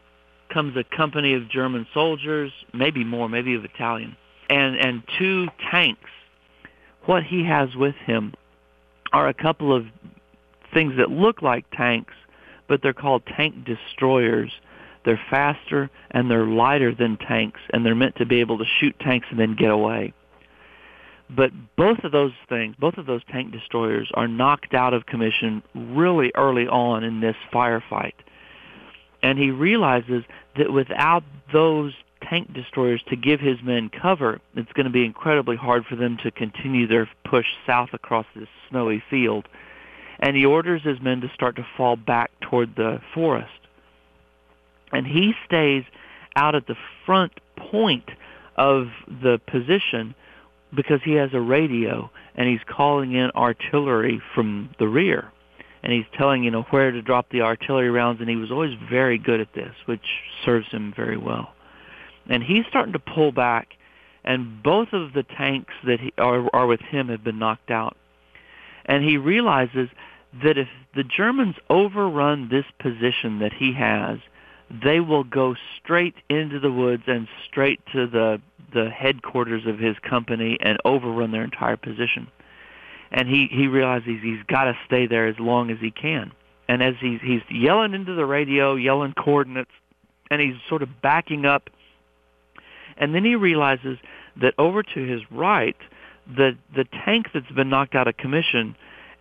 comes 0.52 0.76
a 0.76 0.96
company 0.96 1.34
of 1.34 1.48
German 1.48 1.86
soldiers, 1.94 2.52
maybe 2.72 3.04
more, 3.04 3.28
maybe 3.28 3.54
of 3.54 3.64
Italian, 3.64 4.16
and 4.50 4.76
and 4.76 5.02
two 5.18 5.46
tanks. 5.70 6.10
What 7.06 7.22
he 7.22 7.44
has 7.44 7.74
with 7.76 7.94
him 7.94 8.34
are 9.12 9.28
a 9.28 9.34
couple 9.34 9.74
of 9.74 9.86
things 10.72 10.94
that 10.96 11.10
look 11.10 11.40
like 11.40 11.64
tanks, 11.70 12.14
but 12.68 12.82
they're 12.82 12.92
called 12.92 13.22
tank 13.36 13.64
destroyers. 13.64 14.50
They're 15.04 15.20
faster 15.30 15.90
and 16.10 16.30
they're 16.30 16.46
lighter 16.46 16.94
than 16.94 17.16
tanks, 17.16 17.60
and 17.72 17.84
they're 17.84 17.94
meant 17.94 18.16
to 18.16 18.26
be 18.26 18.40
able 18.40 18.58
to 18.58 18.64
shoot 18.80 18.98
tanks 19.00 19.26
and 19.30 19.38
then 19.38 19.54
get 19.54 19.70
away. 19.70 20.14
But 21.30 21.52
both 21.76 22.04
of 22.04 22.12
those 22.12 22.32
things, 22.48 22.76
both 22.78 22.98
of 22.98 23.06
those 23.06 23.22
tank 23.30 23.52
destroyers 23.52 24.10
are 24.14 24.28
knocked 24.28 24.74
out 24.74 24.94
of 24.94 25.06
commission 25.06 25.62
really 25.74 26.32
early 26.34 26.68
on 26.68 27.02
in 27.02 27.20
this 27.20 27.36
firefight. 27.52 28.12
And 29.22 29.38
he 29.38 29.50
realizes 29.50 30.24
that 30.56 30.72
without 30.72 31.24
those 31.52 31.94
tank 32.22 32.52
destroyers 32.52 33.02
to 33.08 33.16
give 33.16 33.40
his 33.40 33.62
men 33.62 33.90
cover, 33.90 34.40
it's 34.54 34.72
going 34.72 34.84
to 34.84 34.92
be 34.92 35.04
incredibly 35.04 35.56
hard 35.56 35.86
for 35.86 35.96
them 35.96 36.18
to 36.22 36.30
continue 36.30 36.86
their 36.86 37.08
push 37.24 37.46
south 37.66 37.90
across 37.92 38.26
this 38.36 38.48
snowy 38.68 39.02
field. 39.08 39.48
And 40.20 40.36
he 40.36 40.44
orders 40.44 40.82
his 40.82 41.00
men 41.00 41.22
to 41.22 41.30
start 41.34 41.56
to 41.56 41.66
fall 41.76 41.96
back 41.96 42.30
toward 42.40 42.76
the 42.76 43.00
forest. 43.14 43.50
And 44.92 45.06
he 45.06 45.34
stays 45.46 45.84
out 46.36 46.54
at 46.54 46.66
the 46.66 46.76
front 47.06 47.32
point 47.56 48.10
of 48.56 48.88
the 49.08 49.40
position 49.46 50.14
because 50.74 51.00
he 51.04 51.12
has 51.12 51.30
a 51.32 51.40
radio 51.40 52.10
and 52.34 52.48
he's 52.48 52.60
calling 52.66 53.12
in 53.12 53.30
artillery 53.32 54.20
from 54.34 54.70
the 54.78 54.88
rear. 54.88 55.30
And 55.82 55.92
he's 55.92 56.06
telling 56.16 56.44
you 56.44 56.50
know 56.50 56.62
where 56.70 56.90
to 56.90 57.02
drop 57.02 57.30
the 57.30 57.42
artillery 57.42 57.90
rounds. 57.90 58.20
And 58.20 58.28
he 58.28 58.36
was 58.36 58.50
always 58.50 58.72
very 58.90 59.18
good 59.18 59.40
at 59.40 59.52
this 59.54 59.74
which 59.84 60.06
serves 60.44 60.68
him 60.68 60.92
very 60.96 61.18
well. 61.18 61.52
And 62.28 62.42
he's 62.42 62.64
starting 62.68 62.94
to 62.94 62.98
pull 62.98 63.32
back. 63.32 63.68
And 64.24 64.62
both 64.62 64.88
of 64.92 65.12
the 65.12 65.22
tanks 65.22 65.74
that 65.86 66.00
he, 66.00 66.12
are, 66.16 66.48
are 66.54 66.66
with 66.66 66.80
him 66.80 67.08
have 67.08 67.22
been 67.22 67.38
knocked 67.38 67.70
out. 67.70 67.96
And 68.86 69.04
he 69.04 69.18
realizes 69.18 69.90
that 70.42 70.56
if 70.56 70.68
the 70.94 71.04
Germans 71.04 71.56
overrun 71.68 72.48
this 72.48 72.64
position 72.78 73.40
that 73.40 73.52
he 73.52 73.74
has 73.74 74.18
they 74.70 75.00
will 75.00 75.24
go 75.24 75.54
straight 75.78 76.14
into 76.28 76.58
the 76.58 76.72
woods 76.72 77.04
and 77.06 77.28
straight 77.46 77.80
to 77.92 78.06
the 78.06 78.40
the 78.72 78.90
headquarters 78.90 79.66
of 79.66 79.78
his 79.78 79.96
company 80.00 80.58
and 80.60 80.78
overrun 80.84 81.30
their 81.30 81.44
entire 81.44 81.76
position. 81.76 82.26
And 83.12 83.28
he 83.28 83.48
he 83.50 83.68
realizes 83.68 84.20
he's 84.22 84.42
got 84.48 84.64
to 84.64 84.76
stay 84.86 85.06
there 85.06 85.26
as 85.26 85.38
long 85.38 85.70
as 85.70 85.78
he 85.80 85.90
can. 85.90 86.32
And 86.68 86.82
as 86.82 86.94
he's 87.00 87.20
he's 87.20 87.42
yelling 87.50 87.94
into 87.94 88.14
the 88.14 88.26
radio, 88.26 88.74
yelling 88.74 89.12
coordinates, 89.12 89.70
and 90.30 90.40
he's 90.40 90.56
sort 90.68 90.82
of 90.82 91.00
backing 91.00 91.44
up. 91.44 91.70
And 92.96 93.14
then 93.14 93.24
he 93.24 93.36
realizes 93.36 93.98
that 94.40 94.54
over 94.58 94.82
to 94.82 95.00
his 95.00 95.20
right, 95.30 95.76
the 96.26 96.56
the 96.74 96.84
tank 97.04 97.28
that's 97.32 97.50
been 97.52 97.68
knocked 97.68 97.94
out 97.94 98.08
of 98.08 98.16
commission, 98.16 98.76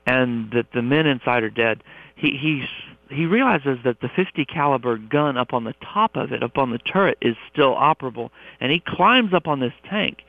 and 0.05 0.51
that 0.51 0.67
the 0.73 0.81
men 0.81 1.05
inside 1.05 1.43
are 1.43 1.49
dead. 1.49 1.83
He 2.15 2.37
he's 2.37 2.69
he 3.13 3.25
realizes 3.25 3.79
that 3.83 4.01
the 4.01 4.09
50 4.09 4.45
caliber 4.45 4.97
gun 4.97 5.37
up 5.37 5.53
on 5.53 5.63
the 5.63 5.75
top 5.93 6.15
of 6.15 6.31
it, 6.31 6.43
up 6.43 6.57
on 6.57 6.71
the 6.71 6.77
turret, 6.77 7.17
is 7.21 7.35
still 7.51 7.75
operable, 7.75 8.29
and 8.59 8.71
he 8.71 8.81
climbs 8.85 9.33
up 9.33 9.47
on 9.47 9.59
this 9.59 9.73
tank, 9.89 10.23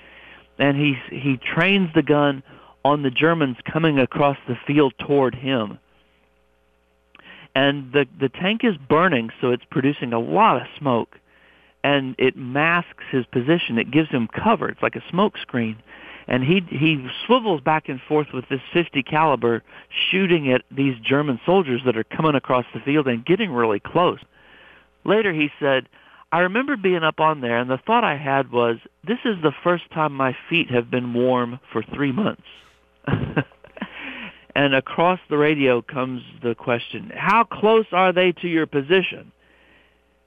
and 0.59 0.77
he 0.77 0.97
he 1.11 1.37
trains 1.37 1.90
the 1.94 2.03
gun 2.03 2.42
on 2.85 3.03
the 3.03 3.11
Germans 3.11 3.57
coming 3.64 3.99
across 3.99 4.37
the 4.47 4.57
field 4.66 4.94
toward 4.99 5.35
him. 5.35 5.79
And 7.55 7.92
the 7.92 8.07
the 8.18 8.29
tank 8.29 8.62
is 8.64 8.77
burning, 8.77 9.31
so 9.40 9.51
it's 9.51 9.64
producing 9.70 10.12
a 10.12 10.20
lot 10.20 10.61
of 10.61 10.68
smoke, 10.79 11.18
and 11.83 12.14
it 12.18 12.37
masks 12.37 13.05
his 13.11 13.25
position. 13.27 13.79
It 13.79 13.90
gives 13.90 14.11
him 14.11 14.29
cover. 14.29 14.68
It's 14.68 14.83
like 14.83 14.97
a 14.97 15.05
smoke 15.11 15.38
screen 15.38 15.77
and 16.26 16.42
he 16.42 16.62
he 16.68 17.06
swivels 17.26 17.60
back 17.60 17.88
and 17.88 18.00
forth 18.08 18.28
with 18.32 18.48
this 18.48 18.60
50 18.72 19.02
caliber 19.02 19.62
shooting 20.10 20.50
at 20.52 20.62
these 20.70 20.98
German 21.00 21.40
soldiers 21.44 21.82
that 21.84 21.96
are 21.96 22.04
coming 22.04 22.34
across 22.34 22.64
the 22.72 22.80
field 22.80 23.06
and 23.06 23.24
getting 23.24 23.52
really 23.52 23.80
close. 23.80 24.18
Later 25.04 25.32
he 25.32 25.50
said, 25.60 25.88
I 26.32 26.40
remember 26.40 26.76
being 26.76 27.04
up 27.04 27.20
on 27.20 27.40
there 27.40 27.58
and 27.58 27.70
the 27.70 27.78
thought 27.78 28.04
I 28.04 28.16
had 28.16 28.50
was, 28.50 28.78
this 29.06 29.18
is 29.24 29.37
the 29.42 29.52
first 29.62 29.90
time 29.92 30.14
my 30.14 30.37
feet 30.48 30.70
have 30.70 30.90
been 30.90 31.12
warm 31.14 31.60
for 31.72 31.82
3 31.82 32.12
months. 32.12 32.42
and 34.56 34.74
across 34.74 35.20
the 35.28 35.38
radio 35.38 35.82
comes 35.82 36.22
the 36.42 36.54
question, 36.54 37.12
how 37.14 37.44
close 37.44 37.87
are 37.92 38.12
they 38.12 38.32
to 38.32 38.48
your 38.48 38.66
position? 38.66 39.30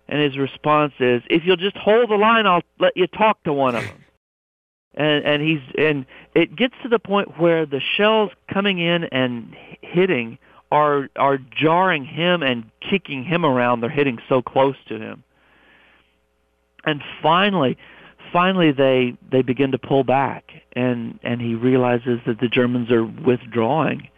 And 0.07 0.21
his 0.21 0.38
response 0.38 0.93
is, 0.99 1.23
if 1.29 1.43
you'll 1.43 1.57
just 1.57 1.75
hold 1.75 2.10
the 2.10 2.15
line, 2.15 2.45
I'll 2.45 2.62
let 2.79 2.95
you 2.95 3.07
talk 3.07 3.43
to 3.43 3.51
one 3.51 3.75
of 3.75 3.83
them 3.83 4.05
and 4.97 5.23
and 5.25 5.41
he's 5.41 5.62
and 5.77 6.05
it 6.36 6.55
gets 6.55 6.73
to 6.83 6.89
the 6.89 6.99
point 6.99 7.39
where 7.39 7.65
the 7.65 7.79
shells 7.79 8.31
coming 8.51 8.79
in 8.79 9.05
and 9.05 9.55
hitting 9.81 10.39
are 10.71 11.07
are 11.15 11.38
jarring 11.38 12.03
him 12.03 12.43
and 12.43 12.69
kicking 12.81 13.23
him 13.23 13.45
around. 13.45 13.81
They're 13.81 13.89
hitting 13.89 14.19
so 14.27 14.41
close 14.41 14.75
to 14.89 14.99
him. 14.99 15.23
And 16.83 17.01
finally 17.21 17.77
finally 18.33 18.71
they 18.71 19.15
they 19.31 19.43
begin 19.43 19.71
to 19.71 19.77
pull 19.77 20.03
back 20.03 20.51
and 20.73 21.19
and 21.23 21.39
he 21.39 21.55
realizes 21.55 22.19
that 22.25 22.39
the 22.39 22.49
Germans 22.49 22.91
are 22.91 23.05
withdrawing. 23.05 24.10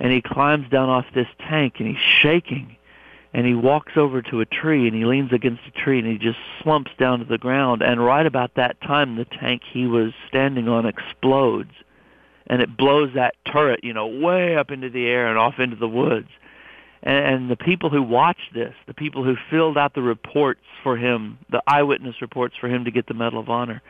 And 0.00 0.12
he 0.12 0.22
climbs 0.22 0.70
down 0.70 0.88
off 0.88 1.06
this 1.12 1.26
tank 1.40 1.74
and 1.78 1.88
he's 1.88 2.04
shaking 2.22 2.77
and 3.34 3.46
he 3.46 3.54
walks 3.54 3.92
over 3.96 4.22
to 4.22 4.40
a 4.40 4.46
tree 4.46 4.86
and 4.86 4.96
he 4.96 5.04
leans 5.04 5.32
against 5.32 5.62
a 5.66 5.70
tree 5.70 5.98
and 5.98 6.08
he 6.08 6.18
just 6.18 6.38
slumps 6.62 6.90
down 6.98 7.18
to 7.18 7.24
the 7.24 7.38
ground 7.38 7.82
and 7.82 8.04
right 8.04 8.26
about 8.26 8.54
that 8.54 8.80
time 8.80 9.16
the 9.16 9.24
tank 9.24 9.62
he 9.70 9.86
was 9.86 10.12
standing 10.28 10.68
on 10.68 10.86
explodes 10.86 11.72
and 12.46 12.62
it 12.62 12.76
blows 12.76 13.12
that 13.14 13.34
turret 13.44 13.80
you 13.82 13.92
know 13.92 14.06
way 14.06 14.56
up 14.56 14.70
into 14.70 14.90
the 14.90 15.06
air 15.06 15.28
and 15.28 15.38
off 15.38 15.58
into 15.58 15.76
the 15.76 15.88
woods. 15.88 16.28
And, 17.02 17.26
and 17.26 17.50
the 17.50 17.56
people 17.56 17.90
who 17.90 18.02
watched 18.02 18.54
this 18.54 18.74
the 18.86 18.94
people 18.94 19.24
who 19.24 19.36
filled 19.50 19.76
out 19.76 19.94
the 19.94 20.02
reports 20.02 20.64
for 20.82 20.96
him 20.96 21.38
the 21.50 21.62
eyewitness 21.66 22.20
reports 22.20 22.54
for 22.58 22.68
him 22.68 22.84
to 22.84 22.90
get 22.90 23.06
the 23.06 23.14
medal 23.14 23.40
of 23.40 23.48
honor 23.48 23.82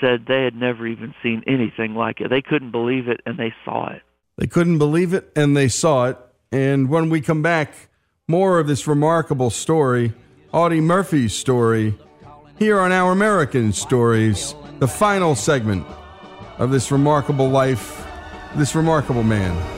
said 0.00 0.26
they 0.26 0.44
had 0.44 0.54
never 0.54 0.86
even 0.86 1.14
seen 1.22 1.42
anything 1.46 1.94
like 1.94 2.20
it. 2.20 2.30
They 2.30 2.42
couldn't 2.42 2.70
believe 2.70 3.08
it 3.08 3.20
and 3.26 3.36
they 3.36 3.52
saw 3.64 3.88
it. 3.90 4.02
They 4.36 4.46
couldn't 4.46 4.78
believe 4.78 5.14
it 5.14 5.32
and 5.34 5.56
they 5.56 5.68
saw 5.68 6.06
it. 6.06 6.18
And 6.52 6.88
when 6.88 7.10
we 7.10 7.20
come 7.20 7.42
back 7.42 7.87
more 8.30 8.58
of 8.58 8.66
this 8.66 8.86
remarkable 8.86 9.48
story, 9.48 10.12
Audie 10.52 10.82
Murphy's 10.82 11.34
story, 11.34 11.98
here 12.58 12.78
on 12.78 12.92
Our 12.92 13.10
American 13.10 13.72
Stories, 13.72 14.54
the 14.80 14.86
final 14.86 15.34
segment 15.34 15.86
of 16.58 16.70
this 16.70 16.92
remarkable 16.92 17.48
life, 17.48 18.06
this 18.54 18.74
remarkable 18.74 19.22
man. 19.22 19.77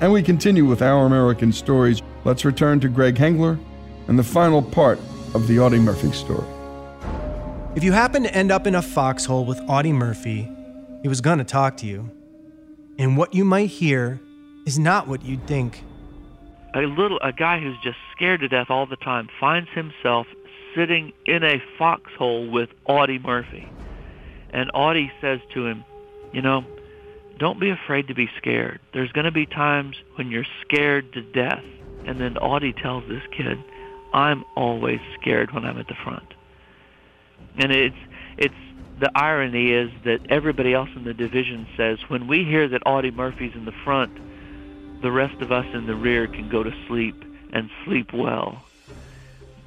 And 0.00 0.12
we 0.12 0.22
continue 0.22 0.64
with 0.64 0.80
our 0.80 1.06
American 1.06 1.52
stories. 1.52 2.02
Let's 2.24 2.44
return 2.44 2.78
to 2.80 2.88
Greg 2.88 3.16
Hengler 3.16 3.58
and 4.06 4.18
the 4.18 4.22
final 4.22 4.62
part 4.62 4.98
of 5.34 5.48
the 5.48 5.58
Audie 5.58 5.80
Murphy 5.80 6.12
story. 6.12 6.46
If 7.74 7.82
you 7.82 7.92
happen 7.92 8.22
to 8.22 8.34
end 8.34 8.52
up 8.52 8.66
in 8.66 8.74
a 8.76 8.82
foxhole 8.82 9.44
with 9.44 9.60
Audie 9.68 9.92
Murphy, 9.92 10.48
he 11.02 11.08
was 11.08 11.20
going 11.20 11.38
to 11.38 11.44
talk 11.44 11.76
to 11.78 11.86
you. 11.86 12.10
And 12.98 13.16
what 13.16 13.34
you 13.34 13.44
might 13.44 13.70
hear 13.70 14.20
is 14.66 14.78
not 14.78 15.08
what 15.08 15.24
you'd 15.24 15.46
think. 15.46 15.82
A 16.74 16.80
little 16.80 17.18
a 17.20 17.32
guy 17.32 17.58
who's 17.58 17.76
just 17.82 17.98
scared 18.14 18.40
to 18.40 18.48
death 18.48 18.70
all 18.70 18.86
the 18.86 18.96
time 18.96 19.28
finds 19.40 19.68
himself 19.70 20.26
sitting 20.76 21.12
in 21.26 21.42
a 21.42 21.60
foxhole 21.76 22.48
with 22.50 22.68
Audie 22.84 23.18
Murphy. 23.18 23.68
And 24.50 24.70
Audie 24.74 25.10
says 25.20 25.40
to 25.54 25.66
him, 25.66 25.84
"You 26.32 26.42
know, 26.42 26.64
don't 27.38 27.60
be 27.60 27.70
afraid 27.70 28.08
to 28.08 28.14
be 28.14 28.28
scared. 28.36 28.80
There's 28.92 29.12
going 29.12 29.24
to 29.24 29.30
be 29.30 29.46
times 29.46 29.96
when 30.16 30.30
you're 30.30 30.46
scared 30.62 31.12
to 31.12 31.22
death. 31.22 31.64
And 32.04 32.20
then 32.20 32.36
Audie 32.38 32.72
tells 32.72 33.06
this 33.08 33.22
kid, 33.36 33.58
I'm 34.12 34.44
always 34.56 35.00
scared 35.20 35.52
when 35.52 35.64
I'm 35.64 35.78
at 35.78 35.88
the 35.88 35.96
front. 36.02 36.34
And 37.56 37.72
it's 37.72 37.96
it's 38.36 38.54
the 38.98 39.10
irony 39.14 39.72
is 39.72 39.90
that 40.04 40.20
everybody 40.30 40.74
else 40.74 40.88
in 40.96 41.04
the 41.04 41.14
division 41.14 41.66
says 41.76 41.98
when 42.08 42.26
we 42.26 42.44
hear 42.44 42.68
that 42.68 42.82
Audie 42.86 43.10
Murphy's 43.10 43.54
in 43.54 43.64
the 43.64 43.74
front, 43.84 44.12
the 45.02 45.10
rest 45.10 45.40
of 45.40 45.52
us 45.52 45.66
in 45.74 45.86
the 45.86 45.94
rear 45.94 46.26
can 46.26 46.48
go 46.48 46.62
to 46.62 46.72
sleep 46.86 47.14
and 47.52 47.70
sleep 47.84 48.12
well. 48.12 48.64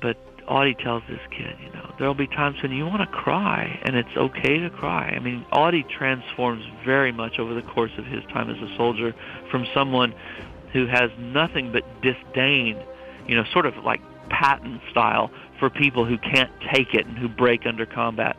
But 0.01 0.17
Audie 0.47 0.75
tells 0.75 1.03
this 1.07 1.19
kid, 1.29 1.55
you 1.63 1.71
know, 1.71 1.93
there'll 1.97 2.13
be 2.13 2.27
times 2.27 2.61
when 2.61 2.71
you 2.71 2.85
want 2.85 3.01
to 3.01 3.07
cry, 3.07 3.79
and 3.83 3.95
it's 3.95 4.15
okay 4.17 4.59
to 4.59 4.69
cry. 4.69 5.13
I 5.15 5.19
mean, 5.19 5.45
Audie 5.51 5.83
transforms 5.83 6.65
very 6.85 7.11
much 7.11 7.39
over 7.39 7.53
the 7.53 7.61
course 7.61 7.91
of 7.97 8.05
his 8.05 8.23
time 8.25 8.49
as 8.49 8.57
a 8.57 8.75
soldier 8.75 9.15
from 9.49 9.65
someone 9.73 10.13
who 10.73 10.87
has 10.87 11.11
nothing 11.17 11.71
but 11.71 11.83
disdain, 12.01 12.77
you 13.27 13.35
know, 13.35 13.43
sort 13.51 13.65
of 13.65 13.77
like 13.83 14.01
Patton 14.29 14.81
style 14.89 15.31
for 15.59 15.69
people 15.69 16.05
who 16.05 16.17
can't 16.17 16.51
take 16.73 16.93
it 16.93 17.05
and 17.05 17.17
who 17.17 17.27
break 17.27 17.65
under 17.65 17.85
combat, 17.85 18.37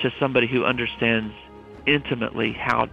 to 0.00 0.10
somebody 0.18 0.46
who 0.46 0.64
understands 0.64 1.34
intimately 1.86 2.52
how 2.52 2.88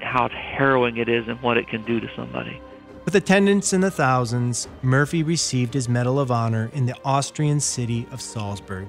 how 0.00 0.28
harrowing 0.28 0.96
it 0.96 1.08
is 1.08 1.28
and 1.28 1.40
what 1.42 1.56
it 1.56 1.68
can 1.68 1.84
do 1.84 2.00
to 2.00 2.08
somebody. 2.16 2.60
With 3.04 3.16
attendance 3.16 3.72
in 3.72 3.80
the 3.80 3.90
thousands, 3.90 4.68
Murphy 4.82 5.24
received 5.24 5.74
his 5.74 5.88
Medal 5.88 6.20
of 6.20 6.30
Honor 6.30 6.70
in 6.72 6.86
the 6.86 6.96
Austrian 7.04 7.58
city 7.58 8.06
of 8.12 8.20
Salzburg. 8.20 8.88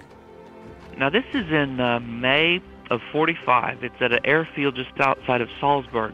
Now, 0.97 1.09
this 1.09 1.25
is 1.33 1.51
in 1.51 1.79
uh, 1.79 1.99
May 1.99 2.61
of 2.91 3.01
45. 3.11 3.83
It's 3.83 3.95
at 3.99 4.11
an 4.11 4.19
airfield 4.23 4.75
just 4.75 4.91
outside 4.99 5.41
of 5.41 5.49
Salzburg. 5.59 6.13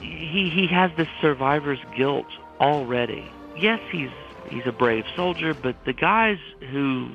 He, 0.00 0.50
he 0.50 0.66
has 0.66 0.90
this 0.98 1.08
survivor's 1.22 1.78
guilt 1.96 2.26
already. 2.60 3.24
Yes, 3.56 3.80
he's, 3.90 4.10
he's 4.50 4.66
a 4.66 4.72
brave 4.72 5.04
soldier, 5.16 5.54
but 5.54 5.74
the 5.86 5.94
guys 5.94 6.38
who 6.70 7.10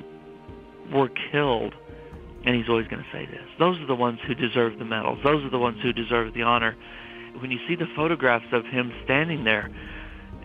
were 0.92 1.10
killed, 1.30 1.76
and 2.44 2.56
he's 2.56 2.68
always 2.68 2.88
going 2.88 3.04
to 3.04 3.10
say 3.12 3.26
this, 3.26 3.46
those 3.60 3.80
are 3.80 3.86
the 3.86 3.94
ones 3.94 4.18
who 4.26 4.34
deserve 4.34 4.80
the 4.80 4.84
medals. 4.84 5.20
Those 5.22 5.44
are 5.44 5.50
the 5.50 5.60
ones 5.60 5.80
who 5.80 5.92
deserve 5.92 6.34
the 6.34 6.42
honor. 6.42 6.74
When 7.38 7.50
you 7.50 7.58
see 7.66 7.74
the 7.74 7.88
photographs 7.96 8.52
of 8.52 8.64
him 8.66 8.92
standing 9.04 9.44
there, 9.44 9.70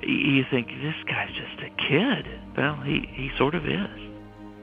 you 0.01 0.43
think 0.49 0.67
this 0.67 0.95
guy's 1.05 1.29
just 1.29 1.59
a 1.61 1.69
kid. 1.81 2.27
Well, 2.55 2.75
he, 2.81 3.09
he 3.11 3.31
sort 3.37 3.55
of 3.55 3.65
is. 3.65 3.89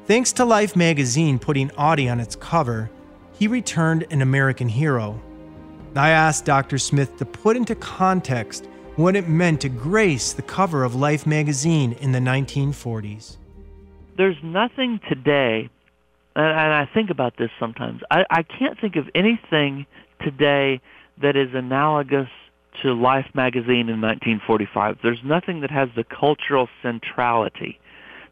Thanks 0.07 0.33
to 0.33 0.45
Life 0.45 0.77
magazine 0.77 1.39
putting 1.39 1.71
Audie 1.73 2.09
on 2.09 2.21
its 2.21 2.37
cover, 2.37 2.91
he 3.33 3.49
returned 3.49 4.07
an 4.11 4.23
American 4.23 4.69
hero. 4.69 5.21
I 5.97 6.11
asked 6.11 6.45
Dr. 6.45 6.79
Smith 6.79 7.17
to 7.19 7.25
put 7.25 7.57
into 7.57 7.75
context 7.75 8.67
what 8.97 9.17
it 9.17 9.29
meant 9.29 9.61
to 9.63 9.69
grace 9.69 10.33
the 10.33 10.43
cover 10.43 10.85
of 10.85 10.95
Life 10.95 11.27
magazine 11.27 11.93
in 12.01 12.13
the 12.13 12.19
1940s. 12.19 13.37
There's 14.17 14.37
nothing 14.43 15.01
today, 15.09 15.69
and, 16.37 16.47
I 16.47 16.89
think 16.93 17.11
about 17.11 17.37
this 17.37 17.51
sometimes, 17.59 18.03
I, 18.11 18.25
I 18.31 18.43
can't 18.43 18.81
think 18.81 18.97
of 18.97 19.09
anything 19.15 19.87
today 20.21 20.81
that 21.21 21.37
is 21.37 21.55
analogous 21.55 22.29
to 22.83 22.93
Life 22.93 23.27
magazine 23.35 23.89
in 23.89 24.01
1945. 24.01 24.99
There's 25.03 25.23
nothing 25.25 25.61
that 25.61 25.71
has 25.71 25.89
the 25.95 26.05
cultural 26.05 26.69
centrality. 26.83 27.79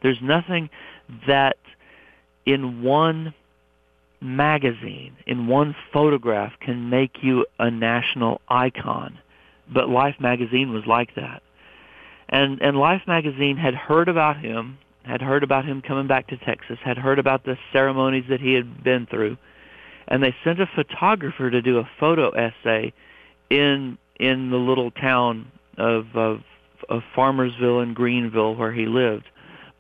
There's 0.03 0.21
nothing 0.21 0.69
that 1.27 1.57
in 2.45 2.83
one 2.83 3.35
magazine, 4.21 5.17
in 5.27 5.47
one 5.47 5.75
photograph, 5.93 6.53
can 6.61 6.91
make 6.91 7.23
you 7.23 7.47
a 7.59 7.71
national 7.71 8.41
icon. 8.49 9.19
But 9.73 9.89
Life 9.89 10.17
magazine 10.21 10.73
was 10.73 10.87
like 10.87 11.15
that. 11.15 11.43
And 12.29 12.61
and 12.63 12.77
Life 12.77 13.03
magazine 13.07 13.57
had 13.57 13.75
heard 13.75 14.09
about 14.09 14.39
him, 14.39 14.79
had 15.05 15.21
heard 15.21 15.43
about 15.43 15.65
him 15.65 15.83
coming 15.83 16.07
back 16.07 16.29
to 16.29 16.37
Texas, 16.37 16.79
had 16.83 16.99
heard 16.99 17.19
about 17.19 17.45
the 17.45 17.59
ceremonies 17.73 18.25
that 18.29 18.41
he 18.41 18.55
had 18.55 18.83
been 18.83 19.07
through, 19.07 19.37
and 20.09 20.23
they 20.23 20.35
sent 20.45 20.61
a 20.61 20.67
photographer 20.67 21.51
to 21.51 21.63
do 21.63 21.79
a 21.79 21.89
photo 21.99 22.31
essay 22.31 22.93
in 23.51 23.99
in 24.19 24.51
the 24.51 24.57
little 24.57 24.91
town 24.91 25.51
of 25.79 26.15
of, 26.15 26.43
of 26.89 27.03
Farmersville 27.17 27.83
and 27.83 27.95
Greenville 27.95 28.55
where 28.55 28.73
he 28.73 28.87
lived. 28.87 29.29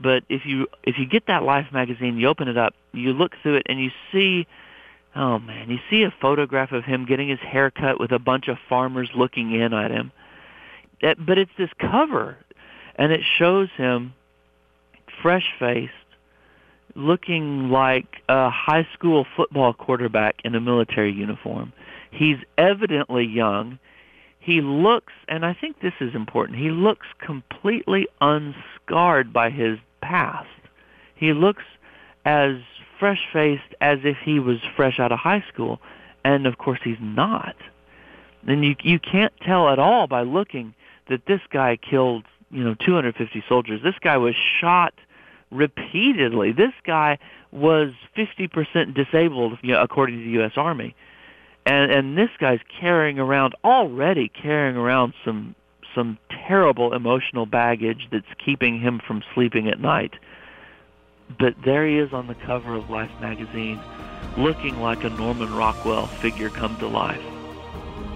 But 0.00 0.24
if 0.28 0.44
you 0.44 0.66
if 0.82 0.98
you 0.98 1.06
get 1.06 1.26
that 1.26 1.42
Life 1.42 1.66
magazine, 1.72 2.18
you 2.18 2.28
open 2.28 2.48
it 2.48 2.58
up, 2.58 2.74
you 2.92 3.12
look 3.12 3.32
through 3.42 3.56
it, 3.56 3.66
and 3.66 3.80
you 3.80 3.90
see, 4.10 4.46
oh 5.14 5.38
man, 5.38 5.70
you 5.70 5.78
see 5.88 6.02
a 6.02 6.14
photograph 6.20 6.72
of 6.72 6.84
him 6.84 7.06
getting 7.06 7.28
his 7.28 7.38
hair 7.38 7.70
cut 7.70 8.00
with 8.00 8.10
a 8.10 8.18
bunch 8.18 8.48
of 8.48 8.58
farmers 8.68 9.10
looking 9.14 9.52
in 9.52 9.72
at 9.72 9.90
him. 9.90 10.10
But 11.00 11.38
it's 11.38 11.50
this 11.56 11.70
cover, 11.78 12.36
and 12.96 13.12
it 13.12 13.22
shows 13.38 13.68
him 13.76 14.14
fresh 15.22 15.52
faced, 15.58 15.92
looking 16.94 17.70
like 17.70 18.22
a 18.28 18.50
high 18.50 18.86
school 18.92 19.26
football 19.36 19.72
quarterback 19.72 20.36
in 20.44 20.54
a 20.54 20.60
military 20.60 21.12
uniform. 21.12 21.72
He's 22.10 22.38
evidently 22.58 23.24
young 23.24 23.78
he 24.42 24.60
looks, 24.60 25.12
and 25.28 25.46
I 25.46 25.54
think 25.54 25.80
this 25.80 25.92
is 26.00 26.16
important, 26.16 26.58
he 26.58 26.70
looks 26.70 27.06
completely 27.20 28.08
unscarred 28.20 29.32
by 29.32 29.50
his 29.50 29.78
past. 30.00 30.48
He 31.14 31.32
looks 31.32 31.62
as 32.24 32.56
fresh-faced 32.98 33.74
as 33.80 34.00
if 34.02 34.16
he 34.24 34.40
was 34.40 34.58
fresh 34.74 34.98
out 34.98 35.12
of 35.12 35.20
high 35.20 35.44
school, 35.52 35.80
and 36.24 36.46
of 36.46 36.58
course 36.58 36.80
he's 36.82 36.98
not. 37.00 37.54
And 38.44 38.64
you 38.64 38.74
you 38.82 38.98
can't 38.98 39.32
tell 39.42 39.68
at 39.68 39.78
all 39.78 40.08
by 40.08 40.22
looking 40.22 40.74
that 41.08 41.26
this 41.26 41.40
guy 41.50 41.76
killed, 41.76 42.24
you 42.50 42.64
know, 42.64 42.74
250 42.74 43.44
soldiers. 43.48 43.80
This 43.84 43.94
guy 44.00 44.16
was 44.16 44.34
shot 44.60 44.92
repeatedly. 45.52 46.52
This 46.52 46.72
guy 46.84 47.18
was 47.52 47.92
50% 48.16 48.94
disabled, 48.94 49.58
you 49.62 49.72
know, 49.72 49.82
according 49.82 50.18
to 50.18 50.24
the 50.24 50.30
U.S. 50.32 50.52
Army 50.56 50.96
and 51.64 51.90
and 51.90 52.18
this 52.18 52.30
guy's 52.38 52.60
carrying 52.80 53.18
around 53.18 53.54
already 53.64 54.28
carrying 54.28 54.76
around 54.76 55.14
some 55.24 55.54
some 55.94 56.18
terrible 56.48 56.94
emotional 56.94 57.46
baggage 57.46 58.08
that's 58.10 58.26
keeping 58.44 58.80
him 58.80 59.00
from 59.06 59.22
sleeping 59.34 59.68
at 59.68 59.78
night. 59.78 60.14
But 61.38 61.54
there 61.64 61.86
he 61.86 61.98
is 61.98 62.12
on 62.12 62.26
the 62.26 62.34
cover 62.34 62.74
of 62.74 62.90
Life 62.90 63.10
magazine, 63.20 63.78
looking 64.36 64.80
like 64.80 65.04
a 65.04 65.10
Norman 65.10 65.54
Rockwell 65.54 66.06
figure 66.06 66.48
come 66.48 66.76
to 66.78 66.86
life. 66.86 67.20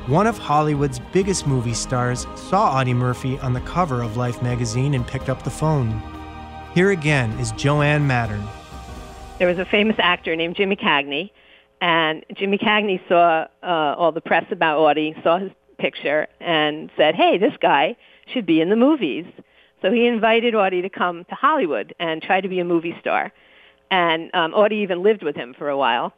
One 0.06 0.26
of 0.26 0.38
Hollywood's 0.38 1.00
biggest 1.12 1.46
movie 1.46 1.74
stars 1.74 2.26
saw 2.34 2.72
Audie 2.72 2.94
Murphy 2.94 3.38
on 3.40 3.52
the 3.52 3.60
cover 3.60 4.02
of 4.02 4.16
Life 4.16 4.42
magazine 4.42 4.94
and 4.94 5.06
picked 5.06 5.28
up 5.28 5.42
the 5.42 5.50
phone. 5.50 6.00
Here 6.76 6.90
again 6.90 7.30
is 7.38 7.52
Joanne 7.52 8.06
Mattern. 8.06 8.46
There 9.38 9.48
was 9.48 9.56
a 9.56 9.64
famous 9.64 9.96
actor 9.98 10.36
named 10.36 10.56
Jimmy 10.56 10.76
Cagney 10.76 11.30
and 11.80 12.22
Jimmy 12.34 12.58
Cagney 12.58 13.00
saw 13.08 13.46
uh, 13.62 13.94
all 13.96 14.12
the 14.12 14.20
press 14.20 14.44
about 14.50 14.78
Audie, 14.80 15.16
saw 15.22 15.38
his 15.38 15.50
picture, 15.78 16.26
and 16.38 16.90
said, 16.94 17.14
"Hey, 17.14 17.38
this 17.38 17.54
guy 17.62 17.96
should 18.26 18.44
be 18.44 18.60
in 18.60 18.68
the 18.68 18.76
movies." 18.76 19.24
So 19.80 19.90
he 19.90 20.06
invited 20.06 20.54
Audie 20.54 20.82
to 20.82 20.90
come 20.90 21.24
to 21.30 21.34
Hollywood 21.34 21.94
and 21.98 22.20
try 22.20 22.42
to 22.42 22.48
be 22.48 22.60
a 22.60 22.64
movie 22.66 22.94
star. 23.00 23.32
And 23.90 24.30
um, 24.34 24.52
Audie 24.52 24.76
even 24.76 25.02
lived 25.02 25.22
with 25.22 25.34
him 25.34 25.54
for 25.56 25.70
a 25.70 25.78
while, 25.78 26.12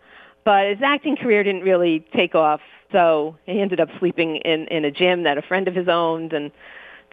but 0.44 0.70
his 0.70 0.78
acting 0.84 1.16
career 1.16 1.44
didn't 1.44 1.62
really 1.62 2.04
take 2.12 2.34
off. 2.34 2.62
So 2.90 3.36
he 3.46 3.60
ended 3.60 3.78
up 3.78 3.90
sleeping 4.00 4.38
in 4.38 4.66
in 4.66 4.84
a 4.84 4.90
gym 4.90 5.22
that 5.22 5.38
a 5.38 5.42
friend 5.42 5.68
of 5.68 5.76
his 5.76 5.86
owned, 5.86 6.32
and 6.32 6.50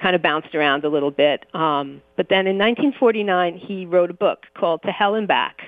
kind 0.02 0.16
of 0.16 0.22
bounced 0.22 0.54
around 0.54 0.84
a 0.84 0.90
little 0.90 1.12
bit. 1.12 1.46
Um, 1.54 2.02
but 2.16 2.30
then 2.30 2.48
in 2.48 2.58
1949, 2.58 3.58
he 3.58 3.86
wrote 3.86 4.10
a 4.10 4.14
book 4.14 4.46
called 4.56 4.82
To 4.84 4.92
Hell 4.92 5.16
and 5.16 5.28
Back 5.28 5.62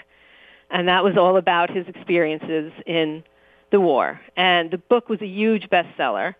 and 0.70 0.88
that 0.88 1.04
was 1.04 1.18
all 1.18 1.38
about 1.38 1.70
his 1.70 1.88
experiences 1.88 2.72
in 2.86 3.24
the 3.72 3.80
war. 3.80 4.20
And 4.36 4.72
the 4.72 4.78
book 4.78 5.10
was 5.10 5.22
a 5.22 5.28
huge 5.28 5.70
bestseller 5.70 6.36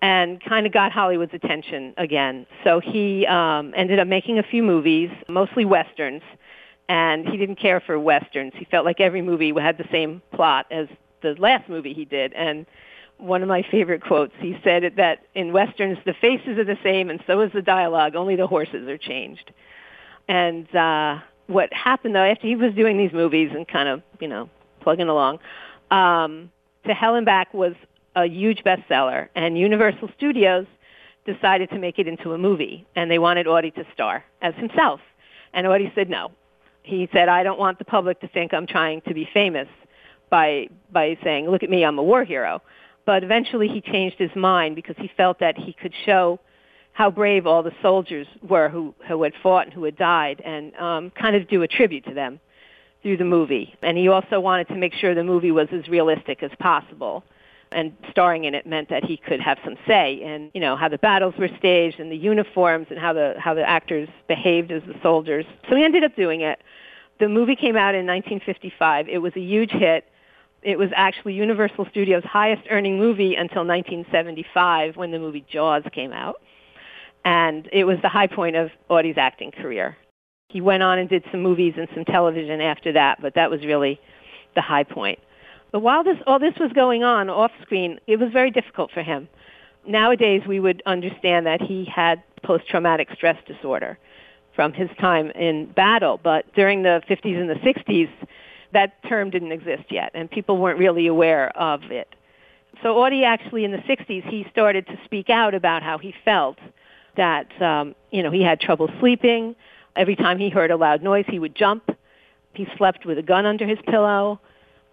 and 0.00 0.42
kind 0.44 0.66
of 0.66 0.72
got 0.72 0.92
Hollywood's 0.92 1.34
attention 1.34 1.94
again. 1.96 2.46
So 2.64 2.80
he 2.80 3.26
um, 3.26 3.72
ended 3.76 3.98
up 3.98 4.06
making 4.06 4.38
a 4.38 4.42
few 4.42 4.62
movies, 4.62 5.10
mostly 5.28 5.64
westerns, 5.64 6.22
and 6.88 7.28
he 7.28 7.36
didn't 7.36 7.56
care 7.56 7.80
for 7.80 7.98
westerns. 7.98 8.52
He 8.56 8.64
felt 8.64 8.84
like 8.84 9.00
every 9.00 9.22
movie 9.22 9.52
had 9.60 9.76
the 9.76 9.88
same 9.90 10.22
plot 10.32 10.66
as 10.70 10.88
the 11.22 11.34
last 11.38 11.68
movie 11.68 11.92
he 11.92 12.04
did. 12.04 12.32
And 12.32 12.64
one 13.18 13.42
of 13.42 13.48
my 13.48 13.62
favorite 13.62 14.02
quotes, 14.02 14.32
he 14.38 14.58
said 14.62 14.94
that 14.96 15.24
in 15.34 15.52
westerns 15.52 15.98
the 16.06 16.14
faces 16.14 16.58
are 16.58 16.64
the 16.64 16.78
same 16.82 17.10
and 17.10 17.22
so 17.26 17.40
is 17.40 17.52
the 17.52 17.62
dialogue, 17.62 18.14
only 18.14 18.36
the 18.36 18.46
horses 18.46 18.88
are 18.88 18.98
changed. 18.98 19.52
And 20.28 20.74
uh, 20.74 21.18
what 21.46 21.72
happened 21.72 22.14
though 22.14 22.24
after 22.24 22.46
he 22.46 22.56
was 22.56 22.74
doing 22.74 22.96
these 22.96 23.12
movies 23.12 23.50
and 23.54 23.66
kind 23.66 23.88
of 23.88 24.02
you 24.20 24.28
know 24.28 24.48
plugging 24.80 25.08
along, 25.08 25.40
um, 25.90 26.50
To 26.86 26.94
Hell 26.94 27.16
and 27.16 27.26
Back 27.26 27.52
was 27.52 27.74
a 28.14 28.26
huge 28.26 28.62
bestseller, 28.64 29.28
and 29.34 29.58
Universal 29.58 30.10
Studios 30.16 30.66
decided 31.24 31.70
to 31.70 31.78
make 31.78 31.98
it 31.98 32.08
into 32.08 32.32
a 32.32 32.38
movie, 32.38 32.86
and 32.96 33.10
they 33.10 33.18
wanted 33.18 33.46
Audie 33.46 33.70
to 33.72 33.84
star 33.92 34.24
as 34.42 34.54
himself, 34.54 35.00
and 35.52 35.66
Audie 35.66 35.92
said 35.94 36.08
no. 36.08 36.30
He 36.82 37.08
said, 37.12 37.28
"I 37.28 37.42
don't 37.42 37.58
want 37.58 37.78
the 37.78 37.84
public 37.84 38.20
to 38.20 38.28
think 38.28 38.54
I'm 38.54 38.66
trying 38.66 39.00
to 39.02 39.14
be 39.14 39.28
famous 39.34 39.68
by 40.30 40.68
by 40.92 41.18
saying, 41.24 41.50
look 41.50 41.62
at 41.62 41.70
me, 41.70 41.84
I'm 41.84 41.98
a 41.98 42.02
war 42.02 42.24
hero." 42.24 42.62
But 43.08 43.24
eventually 43.24 43.68
he 43.68 43.80
changed 43.80 44.18
his 44.18 44.36
mind 44.36 44.76
because 44.76 44.96
he 44.98 45.10
felt 45.16 45.38
that 45.38 45.56
he 45.56 45.72
could 45.72 45.94
show 46.04 46.38
how 46.92 47.10
brave 47.10 47.46
all 47.46 47.62
the 47.62 47.72
soldiers 47.80 48.26
were 48.46 48.68
who, 48.68 48.94
who 49.08 49.22
had 49.22 49.32
fought 49.42 49.64
and 49.64 49.72
who 49.72 49.84
had 49.84 49.96
died 49.96 50.42
and 50.44 50.74
um, 50.76 51.10
kind 51.18 51.34
of 51.34 51.48
do 51.48 51.62
a 51.62 51.68
tribute 51.68 52.04
to 52.04 52.12
them 52.12 52.38
through 53.02 53.16
the 53.16 53.24
movie. 53.24 53.74
And 53.80 53.96
he 53.96 54.08
also 54.08 54.40
wanted 54.40 54.68
to 54.68 54.74
make 54.74 54.92
sure 54.92 55.14
the 55.14 55.24
movie 55.24 55.50
was 55.50 55.68
as 55.72 55.88
realistic 55.88 56.42
as 56.42 56.50
possible. 56.60 57.24
And 57.72 57.96
starring 58.10 58.44
in 58.44 58.54
it 58.54 58.66
meant 58.66 58.90
that 58.90 59.04
he 59.04 59.16
could 59.16 59.40
have 59.40 59.56
some 59.64 59.76
say 59.86 60.20
in, 60.20 60.50
you 60.52 60.60
know, 60.60 60.76
how 60.76 60.90
the 60.90 60.98
battles 60.98 61.32
were 61.38 61.48
staged 61.56 62.00
and 62.00 62.12
the 62.12 62.16
uniforms 62.16 62.88
and 62.90 62.98
how 62.98 63.14
the 63.14 63.36
how 63.38 63.54
the 63.54 63.66
actors 63.66 64.10
behaved 64.26 64.70
as 64.70 64.82
the 64.82 64.96
soldiers. 65.02 65.46
So 65.70 65.76
he 65.76 65.82
ended 65.82 66.04
up 66.04 66.14
doing 66.14 66.42
it. 66.42 66.60
The 67.20 67.30
movie 67.30 67.56
came 67.56 67.74
out 67.74 67.94
in 67.94 68.04
1955. 68.04 69.08
It 69.08 69.16
was 69.16 69.32
a 69.34 69.40
huge 69.40 69.70
hit. 69.70 70.04
It 70.62 70.78
was 70.78 70.90
actually 70.94 71.34
Universal 71.34 71.86
Studios' 71.90 72.24
highest 72.24 72.62
earning 72.70 72.98
movie 72.98 73.34
until 73.34 73.64
1975 73.64 74.96
when 74.96 75.10
the 75.10 75.18
movie 75.18 75.44
Jaws 75.48 75.84
came 75.92 76.12
out 76.12 76.36
and 77.24 77.68
it 77.72 77.84
was 77.84 77.98
the 78.02 78.08
high 78.08 78.26
point 78.26 78.56
of 78.56 78.70
Audie's 78.88 79.18
acting 79.18 79.50
career. 79.50 79.96
He 80.48 80.60
went 80.60 80.82
on 80.82 80.98
and 80.98 81.08
did 81.08 81.24
some 81.30 81.42
movies 81.42 81.74
and 81.76 81.88
some 81.94 82.04
television 82.04 82.60
after 82.60 82.92
that, 82.92 83.20
but 83.20 83.34
that 83.34 83.50
was 83.50 83.64
really 83.64 84.00
the 84.54 84.62
high 84.62 84.84
point. 84.84 85.18
But 85.70 85.80
while 85.80 86.02
this 86.02 86.16
all 86.26 86.38
this 86.38 86.54
was 86.58 86.72
going 86.72 87.04
on 87.04 87.28
off 87.28 87.52
screen, 87.60 88.00
it 88.06 88.18
was 88.18 88.32
very 88.32 88.50
difficult 88.50 88.90
for 88.92 89.02
him. 89.02 89.28
Nowadays, 89.86 90.42
we 90.46 90.58
would 90.58 90.82
understand 90.86 91.46
that 91.46 91.60
he 91.60 91.84
had 91.84 92.22
post-traumatic 92.42 93.08
stress 93.14 93.36
disorder 93.46 93.98
from 94.54 94.72
his 94.72 94.88
time 94.98 95.30
in 95.32 95.66
battle, 95.66 96.18
but 96.22 96.50
during 96.54 96.82
the 96.82 97.02
50s 97.08 97.38
and 97.38 97.50
the 97.50 97.54
60s, 97.56 98.08
that 98.72 99.02
term 99.08 99.30
didn't 99.30 99.52
exist 99.52 99.84
yet, 99.90 100.10
and 100.14 100.30
people 100.30 100.58
weren't 100.58 100.78
really 100.78 101.06
aware 101.06 101.48
of 101.56 101.84
it. 101.90 102.14
So 102.82 103.02
Audie 103.02 103.24
actually 103.24 103.64
in 103.64 103.72
the 103.72 103.78
60s, 103.78 104.28
he 104.28 104.46
started 104.50 104.86
to 104.86 104.98
speak 105.04 105.30
out 105.30 105.54
about 105.54 105.82
how 105.82 105.98
he 105.98 106.14
felt 106.24 106.58
that 107.16 107.60
um, 107.60 107.94
you 108.10 108.22
know 108.22 108.30
he 108.30 108.42
had 108.42 108.60
trouble 108.60 108.88
sleeping. 109.00 109.56
Every 109.96 110.14
time 110.14 110.38
he 110.38 110.48
heard 110.48 110.70
a 110.70 110.76
loud 110.76 111.02
noise, 111.02 111.24
he 111.28 111.38
would 111.38 111.54
jump. 111.54 111.90
He 112.54 112.66
slept 112.76 113.04
with 113.04 113.18
a 113.18 113.22
gun 113.22 113.46
under 113.46 113.66
his 113.66 113.78
pillow. 113.86 114.40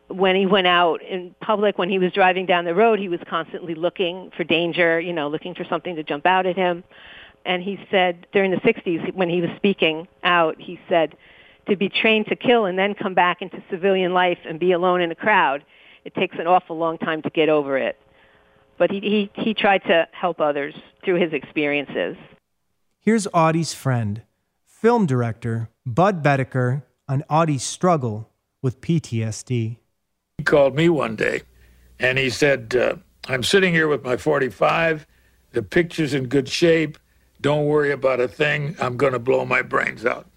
When 0.07 0.35
he 0.35 0.45
went 0.45 0.67
out 0.67 1.01
in 1.01 1.35
public, 1.41 1.77
when 1.77 1.89
he 1.89 1.97
was 1.97 2.11
driving 2.11 2.45
down 2.45 2.65
the 2.65 2.75
road, 2.75 2.99
he 2.99 3.09
was 3.09 3.19
constantly 3.27 3.73
looking 3.73 4.31
for 4.37 4.43
danger, 4.43 4.99
you 4.99 5.13
know, 5.13 5.27
looking 5.29 5.55
for 5.55 5.65
something 5.65 5.95
to 5.95 6.03
jump 6.03 6.25
out 6.25 6.45
at 6.45 6.55
him. 6.55 6.83
and 7.45 7.61
he 7.61 7.79
said 7.91 8.25
during 8.31 8.51
the 8.51 8.57
60s 8.57 9.13
when 9.13 9.29
he 9.29 9.41
was 9.41 9.49
speaking 9.57 10.07
out, 10.23 10.59
he 10.59 10.79
said 10.89 11.15
to 11.67 11.75
be 11.75 11.89
trained 11.89 12.27
to 12.27 12.35
kill 12.35 12.65
and 12.65 12.77
then 12.77 12.93
come 12.93 13.13
back 13.13 13.41
into 13.41 13.61
civilian 13.69 14.13
life 14.13 14.37
and 14.47 14.59
be 14.59 14.71
alone 14.71 15.01
in 15.01 15.11
a 15.11 15.15
crowd, 15.15 15.63
it 16.03 16.13
takes 16.13 16.37
an 16.39 16.47
awful 16.47 16.77
long 16.77 16.97
time 16.97 17.21
to 17.23 17.29
get 17.29 17.49
over 17.49 17.77
it. 17.77 17.97
But 18.77 18.91
he, 18.91 18.99
he, 18.99 19.31
he 19.41 19.53
tried 19.53 19.83
to 19.83 20.07
help 20.11 20.39
others 20.39 20.75
through 21.03 21.19
his 21.21 21.33
experiences. 21.33 22.17
Here's 22.99 23.27
Audie's 23.33 23.73
friend, 23.73 24.23
film 24.65 25.05
director 25.05 25.69
Bud 25.85 26.23
Boetticher, 26.23 26.83
on 27.07 27.23
Audie's 27.29 27.63
struggle 27.63 28.29
with 28.61 28.81
PTSD. 28.81 29.77
He 30.37 30.43
called 30.43 30.75
me 30.75 30.89
one 30.89 31.15
day 31.15 31.43
and 31.99 32.17
he 32.17 32.29
said, 32.29 32.75
uh, 32.75 32.95
I'm 33.27 33.43
sitting 33.43 33.73
here 33.73 33.87
with 33.87 34.03
my 34.03 34.17
45. 34.17 35.07
The 35.51 35.61
picture's 35.61 36.13
in 36.13 36.27
good 36.27 36.49
shape. 36.49 36.97
Don't 37.41 37.65
worry 37.65 37.91
about 37.91 38.19
a 38.19 38.27
thing. 38.27 38.75
I'm 38.79 38.97
going 38.97 39.13
to 39.13 39.19
blow 39.19 39.45
my 39.45 39.61
brains 39.61 40.05
out. 40.05 40.27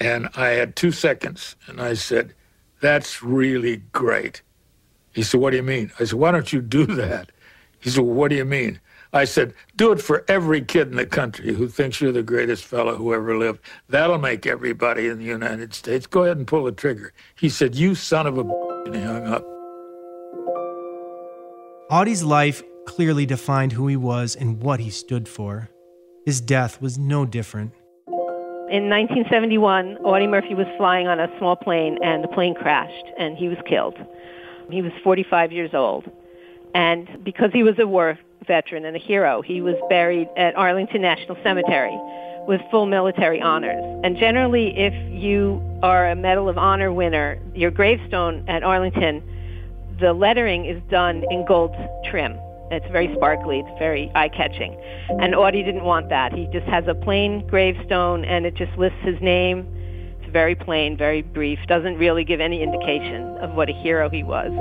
And 0.00 0.30
I 0.34 0.48
had 0.48 0.76
two 0.76 0.90
seconds 0.90 1.56
and 1.66 1.80
I 1.80 1.94
said, 1.94 2.34
That's 2.80 3.22
really 3.22 3.78
great. 3.92 4.42
He 5.12 5.22
said, 5.22 5.40
What 5.40 5.50
do 5.50 5.58
you 5.58 5.62
mean? 5.62 5.92
I 6.00 6.04
said, 6.04 6.18
Why 6.18 6.32
don't 6.32 6.52
you 6.52 6.62
do 6.62 6.86
that? 6.86 7.30
He 7.78 7.90
said, 7.90 8.02
well, 8.02 8.14
What 8.14 8.28
do 8.28 8.36
you 8.36 8.44
mean? 8.44 8.80
I 9.12 9.24
said, 9.24 9.54
Do 9.76 9.92
it 9.92 10.00
for 10.00 10.24
every 10.28 10.62
kid 10.62 10.88
in 10.88 10.96
the 10.96 11.06
country 11.06 11.52
who 11.52 11.68
thinks 11.68 12.00
you're 12.00 12.12
the 12.12 12.22
greatest 12.22 12.64
fellow 12.64 12.96
who 12.96 13.12
ever 13.12 13.36
lived. 13.36 13.60
That'll 13.88 14.18
make 14.18 14.46
everybody 14.46 15.08
in 15.08 15.18
the 15.18 15.24
United 15.24 15.74
States. 15.74 16.06
Go 16.06 16.24
ahead 16.24 16.38
and 16.38 16.46
pull 16.46 16.64
the 16.64 16.72
trigger. 16.72 17.12
He 17.34 17.48
said, 17.48 17.74
You 17.74 17.94
son 17.94 18.26
of 18.26 18.38
a. 18.38 18.42
And 18.86 18.94
he 18.94 19.02
hung 19.02 19.26
up. 19.26 19.44
Audie's 21.90 22.22
life 22.22 22.62
clearly 22.86 23.26
defined 23.26 23.72
who 23.72 23.88
he 23.88 23.96
was 23.96 24.36
and 24.36 24.62
what 24.62 24.80
he 24.80 24.90
stood 24.90 25.28
for. 25.28 25.68
His 26.24 26.40
death 26.40 26.80
was 26.80 26.96
no 26.96 27.26
different. 27.26 27.72
In 28.70 28.88
1971, 28.88 29.96
Audie 30.04 30.28
Murphy 30.28 30.54
was 30.54 30.68
flying 30.76 31.08
on 31.08 31.18
a 31.18 31.26
small 31.38 31.56
plane 31.56 31.98
and 32.04 32.22
the 32.22 32.28
plane 32.28 32.54
crashed 32.54 33.04
and 33.18 33.36
he 33.36 33.48
was 33.48 33.58
killed. 33.68 33.98
He 34.70 34.80
was 34.80 34.92
45 35.02 35.50
years 35.50 35.74
old. 35.74 36.08
And 36.72 37.24
because 37.24 37.50
he 37.52 37.64
was 37.64 37.80
a 37.80 37.86
war 37.88 38.16
veteran 38.46 38.84
and 38.84 38.94
a 38.94 39.00
hero, 39.00 39.42
he 39.42 39.60
was 39.60 39.74
buried 39.88 40.28
at 40.36 40.54
Arlington 40.54 41.02
National 41.02 41.36
Cemetery 41.42 41.98
with 42.46 42.60
full 42.70 42.86
military 42.86 43.42
honors. 43.42 43.82
And 44.04 44.16
generally, 44.16 44.72
if 44.78 44.94
you 45.10 45.60
are 45.82 46.08
a 46.08 46.14
Medal 46.14 46.48
of 46.48 46.56
Honor 46.56 46.92
winner, 46.92 47.40
your 47.56 47.72
gravestone 47.72 48.44
at 48.46 48.62
Arlington, 48.62 49.20
the 49.98 50.12
lettering 50.12 50.66
is 50.66 50.80
done 50.90 51.24
in 51.28 51.44
gold 51.44 51.74
trim. 52.08 52.38
It's 52.70 52.86
very 52.92 53.12
sparkly. 53.16 53.60
It's 53.60 53.78
very 53.78 54.10
eye-catching. 54.14 54.76
And 55.20 55.34
Audie 55.34 55.62
didn't 55.62 55.84
want 55.84 56.08
that. 56.08 56.32
He 56.32 56.46
just 56.52 56.66
has 56.66 56.86
a 56.86 56.94
plain 56.94 57.46
gravestone, 57.48 58.24
and 58.24 58.46
it 58.46 58.54
just 58.54 58.76
lists 58.78 58.98
his 59.02 59.20
name. 59.20 59.66
It's 60.20 60.30
very 60.32 60.54
plain, 60.54 60.96
very 60.96 61.22
brief. 61.22 61.58
Doesn't 61.66 61.96
really 61.98 62.24
give 62.24 62.40
any 62.40 62.62
indication 62.62 63.36
of 63.38 63.54
what 63.54 63.68
a 63.68 63.72
hero 63.72 64.08
he 64.08 64.22
was. 64.22 64.52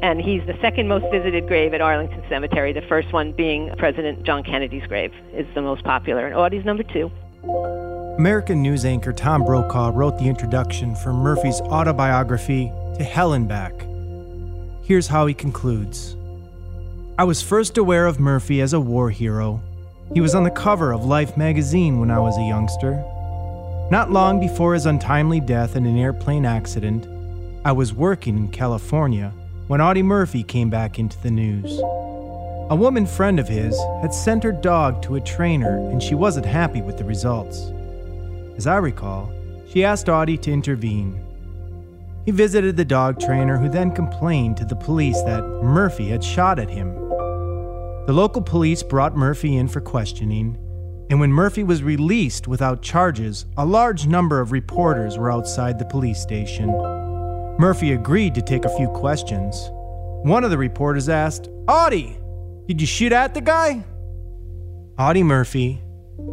And 0.00 0.20
he's 0.20 0.46
the 0.46 0.56
second 0.60 0.86
most 0.86 1.06
visited 1.10 1.48
grave 1.48 1.74
at 1.74 1.80
Arlington 1.80 2.22
Cemetery. 2.28 2.72
The 2.72 2.82
first 2.82 3.12
one 3.12 3.32
being 3.32 3.74
President 3.78 4.22
John 4.22 4.44
Kennedy's 4.44 4.86
grave 4.86 5.12
is 5.32 5.46
the 5.56 5.62
most 5.62 5.82
popular, 5.82 6.24
and 6.24 6.36
Audie's 6.36 6.64
number 6.64 6.84
two. 6.84 7.10
American 8.16 8.62
news 8.62 8.84
anchor 8.84 9.12
Tom 9.12 9.44
Brokaw 9.44 9.90
wrote 9.92 10.18
the 10.18 10.28
introduction 10.28 10.94
for 10.94 11.12
Murphy's 11.12 11.60
autobiography, 11.62 12.70
To 12.98 13.02
Hell 13.02 13.32
and 13.32 13.48
Back. 13.48 13.72
Here's 14.84 15.08
how 15.08 15.26
he 15.26 15.34
concludes. 15.34 16.14
I 17.18 17.24
was 17.24 17.42
first 17.42 17.78
aware 17.78 18.06
of 18.06 18.20
Murphy 18.20 18.60
as 18.60 18.74
a 18.74 18.80
war 18.80 19.10
hero. 19.10 19.60
He 20.14 20.20
was 20.20 20.36
on 20.36 20.44
the 20.44 20.52
cover 20.52 20.92
of 20.92 21.04
Life 21.04 21.36
magazine 21.36 21.98
when 21.98 22.12
I 22.12 22.20
was 22.20 22.38
a 22.38 22.46
youngster. 22.46 22.92
Not 23.90 24.12
long 24.12 24.38
before 24.38 24.74
his 24.74 24.86
untimely 24.86 25.40
death 25.40 25.74
in 25.74 25.84
an 25.84 25.98
airplane 25.98 26.46
accident, 26.46 27.08
I 27.64 27.72
was 27.72 27.92
working 27.92 28.36
in 28.36 28.52
California 28.52 29.32
when 29.66 29.80
Audie 29.80 30.04
Murphy 30.04 30.44
came 30.44 30.70
back 30.70 31.00
into 31.00 31.20
the 31.20 31.32
news. 31.32 31.80
A 32.70 32.76
woman 32.76 33.04
friend 33.04 33.40
of 33.40 33.48
his 33.48 33.76
had 34.00 34.14
sent 34.14 34.44
her 34.44 34.52
dog 34.52 35.02
to 35.02 35.16
a 35.16 35.20
trainer 35.20 35.76
and 35.90 36.00
she 36.00 36.14
wasn't 36.14 36.46
happy 36.46 36.82
with 36.82 36.98
the 36.98 37.04
results. 37.04 37.72
As 38.56 38.68
I 38.68 38.76
recall, 38.76 39.28
she 39.68 39.84
asked 39.84 40.08
Audie 40.08 40.38
to 40.38 40.52
intervene. 40.52 41.20
He 42.24 42.30
visited 42.30 42.76
the 42.76 42.84
dog 42.84 43.18
trainer, 43.18 43.58
who 43.58 43.68
then 43.68 43.90
complained 43.90 44.56
to 44.58 44.64
the 44.64 44.76
police 44.76 45.20
that 45.22 45.42
Murphy 45.64 46.10
had 46.10 46.22
shot 46.22 46.60
at 46.60 46.70
him. 46.70 47.07
The 48.08 48.14
local 48.14 48.40
police 48.40 48.82
brought 48.82 49.18
Murphy 49.18 49.58
in 49.58 49.68
for 49.68 49.82
questioning, 49.82 50.56
and 51.10 51.20
when 51.20 51.30
Murphy 51.30 51.62
was 51.62 51.82
released 51.82 52.48
without 52.48 52.80
charges, 52.80 53.44
a 53.58 53.66
large 53.66 54.06
number 54.06 54.40
of 54.40 54.50
reporters 54.50 55.18
were 55.18 55.30
outside 55.30 55.78
the 55.78 55.84
police 55.84 56.18
station. 56.18 56.70
Murphy 57.58 57.92
agreed 57.92 58.34
to 58.34 58.40
take 58.40 58.64
a 58.64 58.74
few 58.78 58.88
questions. 58.88 59.68
One 60.24 60.42
of 60.42 60.50
the 60.50 60.56
reporters 60.56 61.10
asked, 61.10 61.50
Audie, 61.68 62.16
did 62.66 62.80
you 62.80 62.86
shoot 62.86 63.12
at 63.12 63.34
the 63.34 63.42
guy? 63.42 63.84
Audie 64.98 65.22
Murphy, 65.22 65.82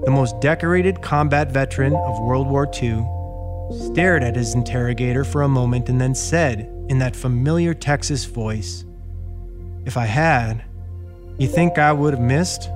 the 0.05 0.11
most 0.11 0.39
decorated 0.39 1.01
combat 1.01 1.51
veteran 1.51 1.93
of 1.93 2.21
World 2.21 2.47
War 2.47 2.71
II, 2.71 3.05
stared 3.91 4.23
at 4.23 4.37
his 4.37 4.55
interrogator 4.55 5.25
for 5.25 5.41
a 5.41 5.49
moment 5.49 5.89
and 5.89 5.99
then 5.99 6.15
said, 6.15 6.71
in 6.87 6.99
that 6.99 7.17
familiar 7.17 7.73
Texas 7.73 8.23
voice, 8.23 8.85
If 9.83 9.97
I 9.97 10.05
had, 10.05 10.63
you 11.37 11.47
think 11.47 11.77
I 11.77 11.91
would 11.91 12.13
have 12.13 12.21
missed? 12.21 12.69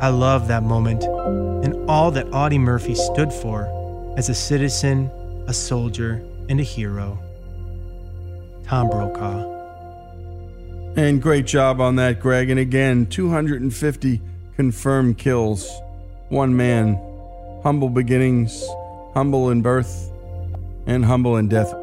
I 0.00 0.08
love 0.08 0.48
that 0.48 0.62
moment 0.62 1.04
and 1.64 1.88
all 1.88 2.10
that 2.12 2.32
Audie 2.32 2.58
Murphy 2.58 2.94
stood 2.94 3.32
for 3.32 4.14
as 4.16 4.30
a 4.30 4.34
citizen, 4.34 5.10
a 5.46 5.52
soldier, 5.52 6.24
and 6.48 6.58
a 6.58 6.62
hero. 6.62 7.18
Tom 8.64 8.88
Brokaw. 8.88 9.48
And 10.96 11.20
great 11.20 11.46
job 11.46 11.80
on 11.80 11.96
that, 11.96 12.20
Greg. 12.20 12.48
And 12.50 12.58
again, 12.58 13.06
250 13.06 14.22
confirmed 14.56 15.18
kills. 15.18 15.70
One 16.30 16.56
man. 16.56 16.98
Humble 17.62 17.90
beginnings, 17.90 18.66
humble 19.12 19.50
in 19.50 19.60
birth, 19.60 20.10
and 20.86 21.04
humble 21.04 21.36
in 21.36 21.48
death. 21.48 21.74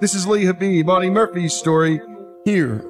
This 0.00 0.14
is 0.14 0.26
Lee 0.28 0.44
Habib, 0.44 0.88
Audie 0.88 1.10
Murphy's 1.10 1.52
story, 1.52 2.00
here 2.44 2.89